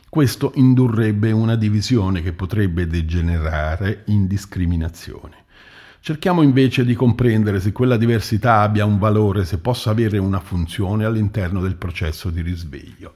Questo 0.08 0.50
indurrebbe 0.56 1.30
una 1.30 1.54
divisione 1.54 2.20
che 2.20 2.32
potrebbe 2.32 2.88
degenerare 2.88 4.02
in 4.06 4.26
discriminazione. 4.26 5.41
Cerchiamo 6.04 6.42
invece 6.42 6.84
di 6.84 6.94
comprendere 6.94 7.60
se 7.60 7.70
quella 7.70 7.96
diversità 7.96 8.62
abbia 8.62 8.84
un 8.84 8.98
valore, 8.98 9.44
se 9.44 9.58
possa 9.58 9.90
avere 9.90 10.18
una 10.18 10.40
funzione 10.40 11.04
all'interno 11.04 11.60
del 11.60 11.76
processo 11.76 12.28
di 12.28 12.42
risveglio. 12.42 13.14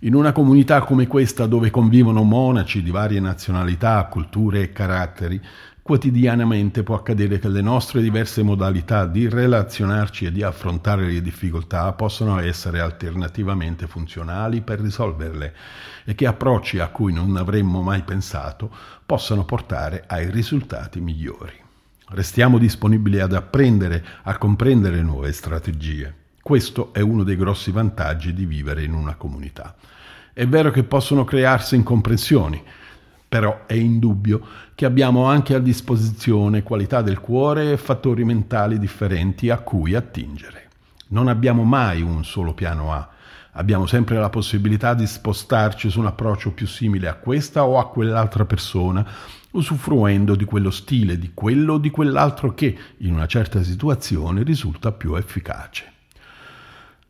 In 0.00 0.14
una 0.14 0.32
comunità 0.32 0.80
come 0.80 1.06
questa 1.06 1.44
dove 1.44 1.68
convivono 1.68 2.22
monaci 2.22 2.82
di 2.82 2.90
varie 2.90 3.20
nazionalità, 3.20 4.02
culture 4.06 4.62
e 4.62 4.72
caratteri, 4.72 5.38
Quotidianamente 5.82 6.82
può 6.82 6.96
accadere 6.96 7.38
che 7.38 7.48
le 7.48 7.62
nostre 7.62 8.02
diverse 8.02 8.42
modalità 8.42 9.06
di 9.06 9.26
relazionarci 9.26 10.26
e 10.26 10.32
di 10.32 10.42
affrontare 10.42 11.06
le 11.06 11.22
difficoltà 11.22 11.90
possano 11.94 12.38
essere 12.40 12.80
alternativamente 12.80 13.86
funzionali 13.86 14.60
per 14.60 14.80
risolverle 14.80 15.54
e 16.04 16.14
che 16.14 16.26
approcci 16.26 16.78
a 16.78 16.88
cui 16.88 17.14
non 17.14 17.36
avremmo 17.36 17.80
mai 17.80 18.02
pensato 18.02 18.70
possano 19.06 19.46
portare 19.46 20.04
ai 20.06 20.30
risultati 20.30 21.00
migliori. 21.00 21.67
Restiamo 22.10 22.56
disponibili 22.56 23.20
ad 23.20 23.34
apprendere 23.34 24.02
a 24.22 24.38
comprendere 24.38 25.02
nuove 25.02 25.30
strategie. 25.32 26.14
Questo 26.42 26.94
è 26.94 27.00
uno 27.00 27.22
dei 27.22 27.36
grossi 27.36 27.70
vantaggi 27.70 28.32
di 28.32 28.46
vivere 28.46 28.82
in 28.82 28.94
una 28.94 29.14
comunità. 29.16 29.74
È 30.32 30.46
vero 30.46 30.70
che 30.70 30.84
possono 30.84 31.24
crearsi 31.24 31.76
incomprensioni, 31.76 32.62
però 33.28 33.66
è 33.66 33.74
indubbio 33.74 34.40
che 34.74 34.86
abbiamo 34.86 35.26
anche 35.26 35.54
a 35.54 35.58
disposizione 35.58 36.62
qualità 36.62 37.02
del 37.02 37.20
cuore 37.20 37.72
e 37.72 37.76
fattori 37.76 38.24
mentali 38.24 38.78
differenti 38.78 39.50
a 39.50 39.58
cui 39.58 39.94
attingere. 39.94 40.68
Non 41.08 41.28
abbiamo 41.28 41.62
mai 41.62 42.00
un 42.00 42.24
solo 42.24 42.54
piano 42.54 42.90
A, 42.90 43.06
abbiamo 43.52 43.84
sempre 43.84 44.16
la 44.16 44.30
possibilità 44.30 44.94
di 44.94 45.06
spostarci 45.06 45.90
su 45.90 46.00
un 46.00 46.06
approccio 46.06 46.52
più 46.52 46.66
simile 46.66 47.08
a 47.08 47.16
questa 47.16 47.64
o 47.64 47.78
a 47.78 47.90
quell'altra 47.90 48.46
persona, 48.46 49.06
usufruendo 49.52 50.34
di 50.34 50.44
quello 50.44 50.70
stile, 50.70 51.18
di 51.18 51.30
quello 51.34 51.74
o 51.74 51.78
di 51.78 51.90
quell'altro 51.90 52.54
che, 52.54 52.76
in 52.98 53.14
una 53.14 53.26
certa 53.26 53.62
situazione, 53.62 54.42
risulta 54.42 54.92
più 54.92 55.14
efficace. 55.14 55.92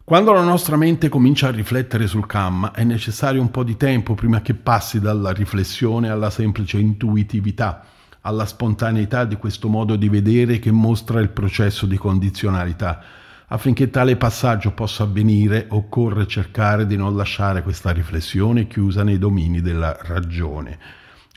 Quando 0.09 0.33
la 0.33 0.42
nostra 0.42 0.77
mente 0.77 1.11
comincia 1.11 1.48
a 1.48 1.51
riflettere 1.51 2.07
sul 2.07 2.24
Kamma 2.27 2.72
è 2.72 2.83
necessario 2.83 3.42
un 3.42 3.51
po' 3.51 3.62
di 3.62 3.77
tempo 3.77 4.14
prima 4.14 4.40
che 4.40 4.55
passi 4.55 5.01
dalla 5.01 5.33
riflessione 5.33 6.09
alla 6.09 6.31
semplice 6.31 6.79
intuitività, 6.79 7.85
alla 8.22 8.46
spontaneità 8.46 9.27
di 9.27 9.37
questo 9.37 9.68
modo 9.68 9.96
di 9.96 10.09
vedere 10.09 10.61
che 10.61 10.70
mostra 10.70 11.20
il 11.20 11.29
processo 11.29 11.85
di 11.85 11.98
condizionalità. 11.98 13.03
Affinché 13.48 13.90
tale 13.90 14.16
passaggio 14.16 14.72
possa 14.72 15.03
avvenire 15.03 15.66
occorre 15.68 16.27
cercare 16.27 16.87
di 16.87 16.96
non 16.96 17.14
lasciare 17.14 17.62
questa 17.62 17.90
riflessione 17.90 18.66
chiusa 18.66 19.03
nei 19.03 19.18
domini 19.18 19.61
della 19.61 19.94
ragione, 20.01 20.79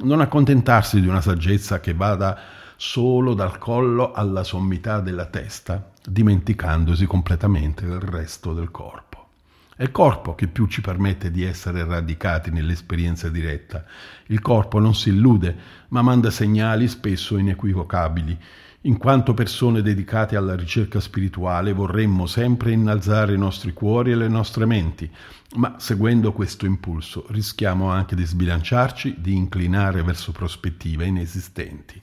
non 0.04 0.22
accontentarsi 0.22 1.00
di 1.02 1.08
una 1.08 1.22
saggezza 1.22 1.80
che 1.80 1.94
vada 1.94 2.38
solo 2.76 3.34
dal 3.34 3.58
collo 3.58 4.12
alla 4.12 4.44
sommità 4.44 5.00
della 5.00 5.26
testa, 5.26 5.92
dimenticandosi 6.04 7.06
completamente 7.06 7.86
del 7.86 8.00
resto 8.00 8.54
del 8.54 8.72
corpo. 8.72 9.28
È 9.76 9.84
il 9.84 9.92
corpo 9.92 10.36
che 10.36 10.48
più 10.48 10.68
ci 10.68 10.82
permette 10.82 11.32
di 11.32 11.44
essere 11.44 11.84
radicati 11.84 12.52
nell'esperienza 12.52 13.30
diretta. 13.30 13.84
Il 14.28 14.42
corpo 14.42 14.80
non 14.80 14.94
si 14.94 15.10
illude, 15.10 15.56
ma 15.90 16.02
manda 16.02 16.30
segnali 16.30 16.88
spesso 16.88 17.38
inequivocabili. 17.38 18.38
In 18.84 18.98
quanto 18.98 19.36
persone 19.36 19.84
dedicate 19.84 20.36
alla 20.36 20.56
ricerca 20.56 21.00
spirituale 21.00 21.72
vorremmo 21.72 22.26
sempre 22.26 22.72
innalzare 22.72 23.36
i 23.36 23.38
nostri 23.38 23.74
cuori 23.74 24.10
e 24.10 24.16
le 24.16 24.28
nostre 24.28 24.66
menti, 24.66 25.08
ma 25.58 25.76
seguendo 25.78 26.34
questo 26.34 26.66
impulso 26.66 27.28
rischiamo 27.30 27.92
anche 27.92 28.16
di 28.16 28.26
sbilanciarci, 28.26 29.18
di 29.20 29.36
inclinare 29.36 30.02
verso 30.02 30.32
prospettive 30.32 31.06
inesistenti. 31.06 32.02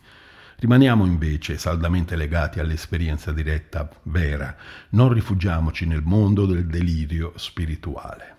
Rimaniamo 0.54 1.04
invece 1.04 1.58
saldamente 1.58 2.14
legati 2.14 2.60
all'esperienza 2.60 3.32
diretta 3.32 3.88
vera, 4.04 4.54
non 4.90 5.12
rifugiamoci 5.12 5.84
nel 5.84 6.02
mondo 6.04 6.46
del 6.46 6.66
delirio 6.66 7.32
spirituale. 7.34 8.36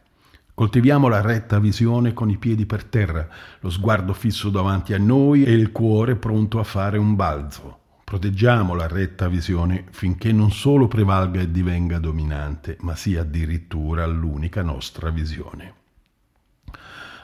Coltiviamo 0.54 1.10
la 1.10 1.20
retta 1.20 1.60
visione 1.60 2.14
con 2.14 2.30
i 2.30 2.38
piedi 2.38 2.66
per 2.66 2.86
terra, 2.86 3.28
lo 3.60 3.70
sguardo 3.70 4.14
fisso 4.14 4.50
davanti 4.50 4.94
a 4.94 4.98
noi 4.98 5.44
e 5.44 5.52
il 5.52 5.74
cuore 5.74 6.16
pronto 6.16 6.60
a 6.60 6.64
fare 6.64 6.98
un 6.98 7.16
balzo. 7.16 7.79
Proteggiamo 8.10 8.74
la 8.74 8.88
retta 8.88 9.28
visione 9.28 9.86
finché 9.92 10.32
non 10.32 10.52
solo 10.52 10.88
prevalga 10.88 11.42
e 11.42 11.52
divenga 11.52 12.00
dominante, 12.00 12.76
ma 12.80 12.96
sia 12.96 13.22
addirittura 13.22 14.04
l'unica 14.08 14.64
nostra 14.64 15.12
visione. 15.12 15.74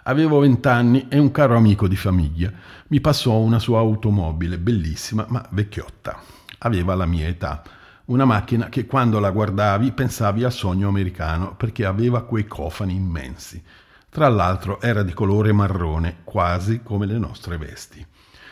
Avevo 0.03 0.37
vent'anni 0.37 1.07
e 1.09 1.17
un 1.17 1.31
caro 1.31 1.57
amico 1.57 1.87
di 1.87 1.95
famiglia 1.95 2.53
mi 2.89 3.01
passò 3.01 3.33
una 3.39 3.57
sua 3.57 3.79
automobile 3.79 4.59
bellissima 4.59 5.25
ma 5.27 5.43
vecchiotta. 5.49 6.21
Aveva 6.59 6.93
la 6.93 7.07
mia 7.07 7.25
età. 7.25 7.63
Una 8.05 8.25
macchina 8.25 8.69
che 8.69 8.85
quando 8.85 9.19
la 9.19 9.31
guardavi 9.31 9.91
pensavi 9.91 10.43
al 10.43 10.53
sogno 10.53 10.87
americano 10.87 11.55
perché 11.55 11.83
aveva 11.83 12.25
quei 12.25 12.45
cofani 12.45 12.93
immensi. 12.93 13.59
Tra 14.07 14.27
l'altro 14.27 14.79
era 14.79 15.01
di 15.01 15.13
colore 15.13 15.51
marrone, 15.51 16.17
quasi 16.23 16.83
come 16.83 17.07
le 17.07 17.17
nostre 17.17 17.57
vesti. 17.57 18.05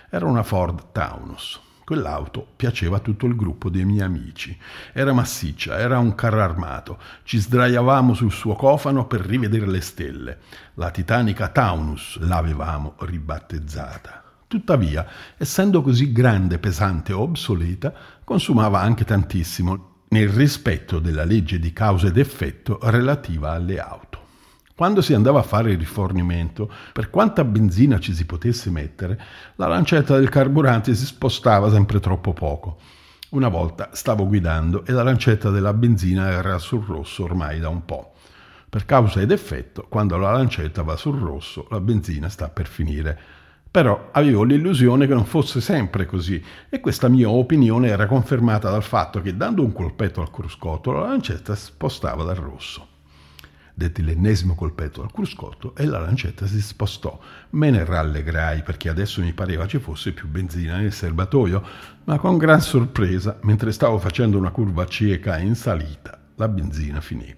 Era 0.09 0.25
una 0.25 0.41
Ford 0.41 0.91
Taunus. 0.91 1.62
Quell'auto 1.85 2.47
piaceva 2.55 2.97
a 2.97 2.99
tutto 2.99 3.25
il 3.25 3.35
gruppo 3.35 3.69
dei 3.69 3.83
miei 3.83 4.01
amici. 4.01 4.57
Era 4.93 5.11
massiccia, 5.11 5.77
era 5.77 5.99
un 5.99 6.15
carro 6.15 6.41
armato. 6.41 6.97
Ci 7.23 7.39
sdraiavamo 7.39 8.13
sul 8.13 8.31
suo 8.31 8.55
cofano 8.55 9.05
per 9.05 9.19
rivedere 9.21 9.67
le 9.67 9.81
stelle. 9.81 10.37
La 10.75 10.91
titanica 10.91 11.49
Taunus 11.49 12.19
l'avevamo 12.19 12.95
ribattezzata. 12.99 14.23
Tuttavia, 14.47 15.05
essendo 15.35 15.81
così 15.81 16.11
grande, 16.11 16.57
pesante 16.57 17.11
e 17.11 17.15
obsoleta, 17.15 17.93
consumava 18.23 18.79
anche 18.79 19.03
tantissimo 19.03 20.03
nel 20.09 20.29
rispetto 20.29 20.99
della 20.99 21.25
legge 21.25 21.59
di 21.59 21.73
causa 21.73 22.07
ed 22.07 22.17
effetto 22.17 22.79
relativa 22.83 23.51
alle 23.51 23.79
auto. 23.79 24.22
Quando 24.83 24.99
si 24.99 25.13
andava 25.13 25.39
a 25.39 25.43
fare 25.43 25.71
il 25.71 25.77
rifornimento, 25.77 26.69
per 26.91 27.09
quanta 27.09 27.45
benzina 27.45 28.01
ci 28.01 28.13
si 28.13 28.25
potesse 28.25 28.69
mettere, 28.69 29.17
la 29.55 29.67
lancetta 29.67 30.17
del 30.17 30.27
carburante 30.27 30.93
si 30.93 31.05
spostava 31.05 31.71
sempre 31.71 32.01
troppo 32.01 32.33
poco. 32.33 32.79
Una 33.29 33.47
volta 33.47 33.91
stavo 33.93 34.27
guidando 34.27 34.85
e 34.85 34.91
la 34.91 35.03
lancetta 35.03 35.51
della 35.51 35.71
benzina 35.71 36.31
era 36.31 36.57
sul 36.57 36.83
rosso 36.83 37.23
ormai 37.23 37.61
da 37.61 37.69
un 37.69 37.85
po'. 37.85 38.11
Per 38.67 38.83
causa 38.83 39.21
ed 39.21 39.31
effetto, 39.31 39.85
quando 39.87 40.17
la 40.17 40.33
lancetta 40.33 40.83
va 40.83 40.97
sul 40.97 41.17
rosso, 41.17 41.65
la 41.69 41.79
benzina 41.79 42.27
sta 42.27 42.49
per 42.49 42.67
finire. 42.67 43.17
Però 43.71 44.09
avevo 44.11 44.43
l'illusione 44.43 45.07
che 45.07 45.13
non 45.13 45.23
fosse 45.23 45.61
sempre 45.61 46.05
così 46.05 46.43
e 46.67 46.81
questa 46.81 47.07
mia 47.07 47.29
opinione 47.29 47.87
era 47.87 48.05
confermata 48.05 48.69
dal 48.69 48.83
fatto 48.83 49.21
che 49.21 49.37
dando 49.37 49.63
un 49.63 49.71
colpetto 49.71 50.19
al 50.19 50.29
cruscotto 50.29 50.91
la 50.91 51.07
lancetta 51.07 51.55
spostava 51.55 52.25
dal 52.25 52.35
rosso. 52.35 52.91
Detti 53.75 54.03
l'ennesimo 54.03 54.53
colpetto 54.53 55.01
al 55.01 55.11
cruscotto 55.11 55.75
e 55.75 55.85
la 55.85 55.99
lancetta 55.99 56.45
si 56.45 56.61
spostò. 56.61 57.19
Me 57.51 57.71
ne 57.71 57.83
rallegrai 57.83 58.61
perché 58.61 58.89
adesso 58.89 59.21
mi 59.21 59.33
pareva 59.33 59.65
ci 59.65 59.79
fosse 59.79 60.11
più 60.11 60.27
benzina 60.27 60.77
nel 60.77 60.93
serbatoio, 60.93 61.63
ma 62.03 62.19
con 62.19 62.37
gran 62.37 62.61
sorpresa, 62.61 63.39
mentre 63.41 63.71
stavo 63.71 63.97
facendo 63.97 64.37
una 64.37 64.51
curva 64.51 64.85
cieca 64.85 65.39
in 65.39 65.55
salita, 65.55 66.19
la 66.35 66.47
benzina 66.47 67.01
finì. 67.01 67.35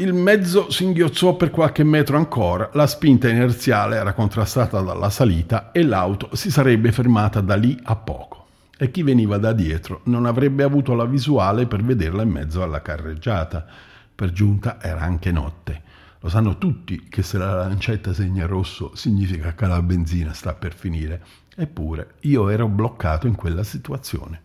Il 0.00 0.12
mezzo 0.12 0.70
singhiozzò 0.70 1.34
per 1.34 1.50
qualche 1.50 1.82
metro 1.82 2.16
ancora, 2.16 2.70
la 2.74 2.86
spinta 2.86 3.28
inerziale 3.28 3.96
era 3.96 4.12
contrastata 4.12 4.80
dalla 4.80 5.10
salita 5.10 5.72
e 5.72 5.82
l'auto 5.82 6.30
si 6.34 6.52
sarebbe 6.52 6.92
fermata 6.92 7.40
da 7.40 7.56
lì 7.56 7.76
a 7.82 7.96
poco. 7.96 8.46
E 8.76 8.92
chi 8.92 9.02
veniva 9.02 9.38
da 9.38 9.52
dietro 9.52 10.02
non 10.04 10.24
avrebbe 10.24 10.62
avuto 10.62 10.94
la 10.94 11.04
visuale 11.04 11.66
per 11.66 11.82
vederla 11.82 12.22
in 12.22 12.30
mezzo 12.30 12.62
alla 12.62 12.80
carreggiata. 12.80 13.66
Per 14.18 14.32
giunta 14.32 14.82
era 14.82 15.02
anche 15.02 15.30
notte. 15.30 15.80
Lo 16.18 16.28
sanno 16.28 16.58
tutti 16.58 17.06
che 17.08 17.22
se 17.22 17.38
la 17.38 17.54
lancetta 17.54 18.12
segna 18.12 18.46
rosso 18.46 18.96
significa 18.96 19.54
che 19.54 19.66
la 19.68 19.80
benzina 19.80 20.32
sta 20.32 20.54
per 20.54 20.74
finire. 20.74 21.22
Eppure 21.54 22.14
io 22.22 22.48
ero 22.48 22.66
bloccato 22.66 23.28
in 23.28 23.36
quella 23.36 23.62
situazione 23.62 24.40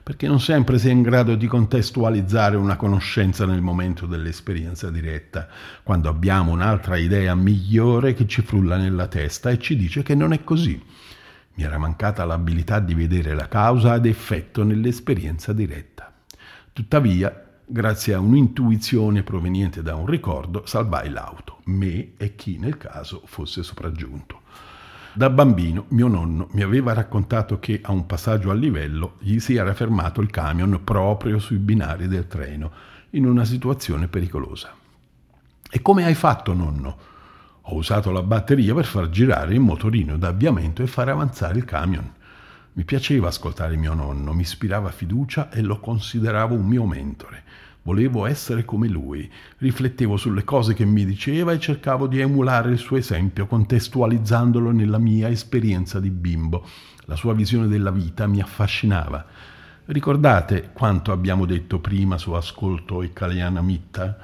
perché 0.00 0.28
non 0.28 0.38
sempre 0.38 0.78
si 0.78 0.88
è 0.88 0.92
in 0.92 1.02
grado 1.02 1.34
di 1.34 1.48
contestualizzare 1.48 2.54
una 2.54 2.76
conoscenza 2.76 3.44
nel 3.44 3.62
momento 3.62 4.06
dell'esperienza 4.06 4.88
diretta, 4.88 5.48
quando 5.82 6.08
abbiamo 6.08 6.52
un'altra 6.52 6.96
idea 6.96 7.34
migliore 7.34 8.14
che 8.14 8.28
ci 8.28 8.42
frulla 8.42 8.76
nella 8.76 9.08
testa 9.08 9.50
e 9.50 9.58
ci 9.58 9.74
dice 9.74 10.04
che 10.04 10.14
non 10.14 10.32
è 10.32 10.44
così. 10.44 10.80
Mi 11.54 11.64
era 11.64 11.78
mancata 11.78 12.24
l'abilità 12.24 12.78
di 12.78 12.94
vedere 12.94 13.34
la 13.34 13.48
causa 13.48 13.96
ed 13.96 14.06
effetto 14.06 14.62
nell'esperienza 14.62 15.52
diretta. 15.52 16.12
Tuttavia, 16.72 17.45
grazie 17.68 18.14
a 18.14 18.20
un'intuizione 18.20 19.24
proveniente 19.24 19.82
da 19.82 19.96
un 19.96 20.06
ricordo, 20.06 20.64
salvai 20.66 21.10
l'auto, 21.10 21.58
me 21.64 22.12
e 22.16 22.36
chi 22.36 22.58
nel 22.58 22.76
caso 22.76 23.22
fosse 23.24 23.62
sopraggiunto. 23.64 24.42
Da 25.12 25.30
bambino 25.30 25.86
mio 25.88 26.08
nonno 26.08 26.48
mi 26.52 26.62
aveva 26.62 26.92
raccontato 26.92 27.58
che 27.58 27.80
a 27.82 27.90
un 27.90 28.06
passaggio 28.06 28.50
a 28.50 28.54
livello 28.54 29.14
gli 29.18 29.38
si 29.40 29.56
era 29.56 29.74
fermato 29.74 30.20
il 30.20 30.30
camion 30.30 30.80
proprio 30.84 31.38
sui 31.38 31.56
binari 31.56 32.06
del 32.06 32.28
treno, 32.28 32.70
in 33.10 33.26
una 33.26 33.44
situazione 33.44 34.08
pericolosa. 34.08 34.74
E 35.68 35.82
come 35.82 36.04
hai 36.04 36.14
fatto, 36.14 36.52
nonno? 36.52 36.98
Ho 37.62 37.74
usato 37.74 38.12
la 38.12 38.22
batteria 38.22 38.74
per 38.74 38.84
far 38.84 39.08
girare 39.08 39.54
il 39.54 39.60
motorino 39.60 40.16
d'avviamento 40.16 40.82
e 40.82 40.86
fare 40.86 41.10
avanzare 41.10 41.58
il 41.58 41.64
camion. 41.64 42.12
Mi 42.76 42.84
piaceva 42.84 43.28
ascoltare 43.28 43.74
mio 43.74 43.94
nonno, 43.94 44.34
mi 44.34 44.42
ispirava 44.42 44.90
fiducia 44.90 45.48
e 45.48 45.62
lo 45.62 45.80
consideravo 45.80 46.54
un 46.54 46.66
mio 46.66 46.84
mentore. 46.84 47.42
Volevo 47.80 48.26
essere 48.26 48.66
come 48.66 48.86
lui, 48.86 49.32
riflettevo 49.56 50.18
sulle 50.18 50.44
cose 50.44 50.74
che 50.74 50.84
mi 50.84 51.06
diceva 51.06 51.52
e 51.52 51.58
cercavo 51.58 52.06
di 52.06 52.20
emulare 52.20 52.70
il 52.70 52.76
suo 52.76 52.98
esempio, 52.98 53.46
contestualizzandolo 53.46 54.72
nella 54.72 54.98
mia 54.98 55.30
esperienza 55.30 56.00
di 56.00 56.10
bimbo. 56.10 56.68
La 57.06 57.16
sua 57.16 57.32
visione 57.32 57.66
della 57.66 57.90
vita 57.90 58.26
mi 58.26 58.42
affascinava. 58.42 59.24
Ricordate 59.86 60.68
quanto 60.74 61.12
abbiamo 61.12 61.46
detto 61.46 61.78
prima 61.78 62.18
su 62.18 62.32
Ascolto 62.32 63.00
e 63.00 63.10
Caliana 63.14 63.62
Mitta? 63.62 64.18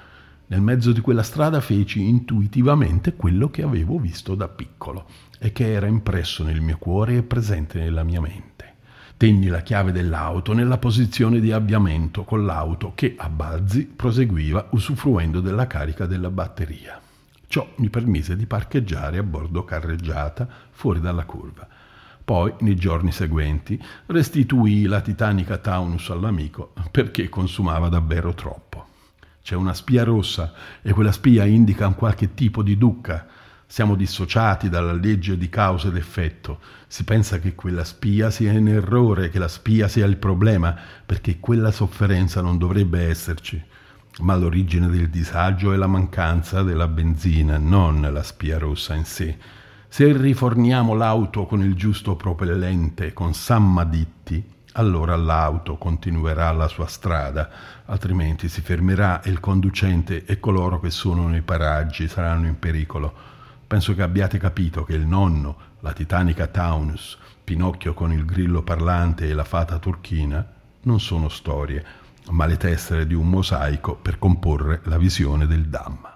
Nel 0.52 0.60
mezzo 0.60 0.92
di 0.92 1.00
quella 1.00 1.22
strada 1.22 1.62
feci 1.62 2.06
intuitivamente 2.06 3.14
quello 3.14 3.48
che 3.48 3.62
avevo 3.62 3.98
visto 3.98 4.34
da 4.34 4.48
piccolo 4.48 5.06
e 5.38 5.50
che 5.50 5.72
era 5.72 5.86
impresso 5.86 6.44
nel 6.44 6.60
mio 6.60 6.76
cuore 6.76 7.16
e 7.16 7.22
presente 7.22 7.78
nella 7.78 8.02
mia 8.02 8.20
mente. 8.20 8.74
Tenni 9.16 9.46
la 9.46 9.62
chiave 9.62 9.92
dell'auto 9.92 10.52
nella 10.52 10.76
posizione 10.76 11.40
di 11.40 11.52
avviamento 11.52 12.24
con 12.24 12.44
l'auto 12.44 12.92
che 12.94 13.14
a 13.16 13.30
balzi 13.30 13.86
proseguiva 13.86 14.68
usufruendo 14.72 15.40
della 15.40 15.66
carica 15.66 16.04
della 16.04 16.28
batteria. 16.28 17.00
Ciò 17.46 17.66
mi 17.76 17.88
permise 17.88 18.36
di 18.36 18.44
parcheggiare 18.44 19.16
a 19.16 19.22
bordo 19.22 19.64
carreggiata 19.64 20.46
fuori 20.70 21.00
dalla 21.00 21.24
curva. 21.24 21.66
Poi, 22.22 22.52
nei 22.60 22.76
giorni 22.76 23.10
seguenti, 23.10 23.82
restituì 24.04 24.84
la 24.84 25.00
titanica 25.00 25.56
Taunus 25.56 26.10
all'amico 26.10 26.74
perché 26.90 27.30
consumava 27.30 27.88
davvero 27.88 28.34
troppo. 28.34 28.71
C'è 29.42 29.54
una 29.54 29.74
spia 29.74 30.04
rossa 30.04 30.52
e 30.80 30.92
quella 30.92 31.12
spia 31.12 31.44
indica 31.44 31.86
un 31.86 31.94
qualche 31.94 32.34
tipo 32.34 32.62
di 32.62 32.78
ducca 32.78 33.26
siamo 33.72 33.94
dissociati 33.94 34.68
dalla 34.68 34.92
legge 34.92 35.38
di 35.38 35.48
causa 35.48 35.88
ed 35.88 35.96
effetto. 35.96 36.58
Si 36.86 37.04
pensa 37.04 37.38
che 37.38 37.54
quella 37.54 37.84
spia 37.84 38.30
sia 38.30 38.52
in 38.52 38.68
errore, 38.68 39.30
che 39.30 39.38
la 39.38 39.48
spia 39.48 39.88
sia 39.88 40.04
il 40.04 40.18
problema, 40.18 40.76
perché 41.06 41.40
quella 41.40 41.70
sofferenza 41.70 42.42
non 42.42 42.58
dovrebbe 42.58 43.08
esserci. 43.08 43.64
Ma 44.18 44.36
l'origine 44.36 44.90
del 44.90 45.08
disagio 45.08 45.72
è 45.72 45.76
la 45.76 45.86
mancanza 45.86 46.62
della 46.62 46.86
benzina, 46.86 47.56
non 47.56 48.06
la 48.12 48.22
spia 48.22 48.58
rossa 48.58 48.94
in 48.94 49.06
sé. 49.06 49.38
Se 49.88 50.12
riforniamo 50.14 50.92
l'auto 50.92 51.46
con 51.46 51.62
il 51.62 51.74
giusto 51.74 52.14
propellente, 52.14 53.14
con 53.14 53.32
sammaditti, 53.32 54.44
allora 54.72 55.16
l'auto 55.16 55.76
continuerà 55.76 56.50
la 56.52 56.68
sua 56.68 56.86
strada, 56.86 57.50
altrimenti 57.86 58.48
si 58.48 58.60
fermerà 58.60 59.20
e 59.22 59.30
il 59.30 59.40
conducente 59.40 60.24
e 60.24 60.40
coloro 60.40 60.80
che 60.80 60.90
sono 60.90 61.28
nei 61.28 61.42
paraggi 61.42 62.08
saranno 62.08 62.46
in 62.46 62.58
pericolo. 62.58 63.12
Penso 63.66 63.94
che 63.94 64.02
abbiate 64.02 64.38
capito 64.38 64.84
che 64.84 64.94
il 64.94 65.06
nonno, 65.06 65.56
la 65.80 65.92
titanica 65.92 66.46
Taunus, 66.46 67.18
Pinocchio 67.44 67.92
con 67.92 68.12
il 68.12 68.24
grillo 68.24 68.62
parlante 68.62 69.28
e 69.28 69.34
la 69.34 69.44
fata 69.44 69.78
turchina 69.78 70.46
non 70.82 71.00
sono 71.00 71.28
storie, 71.28 71.84
ma 72.30 72.46
le 72.46 72.56
tessere 72.56 73.06
di 73.06 73.14
un 73.14 73.28
mosaico 73.28 73.96
per 73.96 74.18
comporre 74.18 74.80
la 74.84 74.96
visione 74.96 75.46
del 75.46 75.66
Dhamma. 75.66 76.11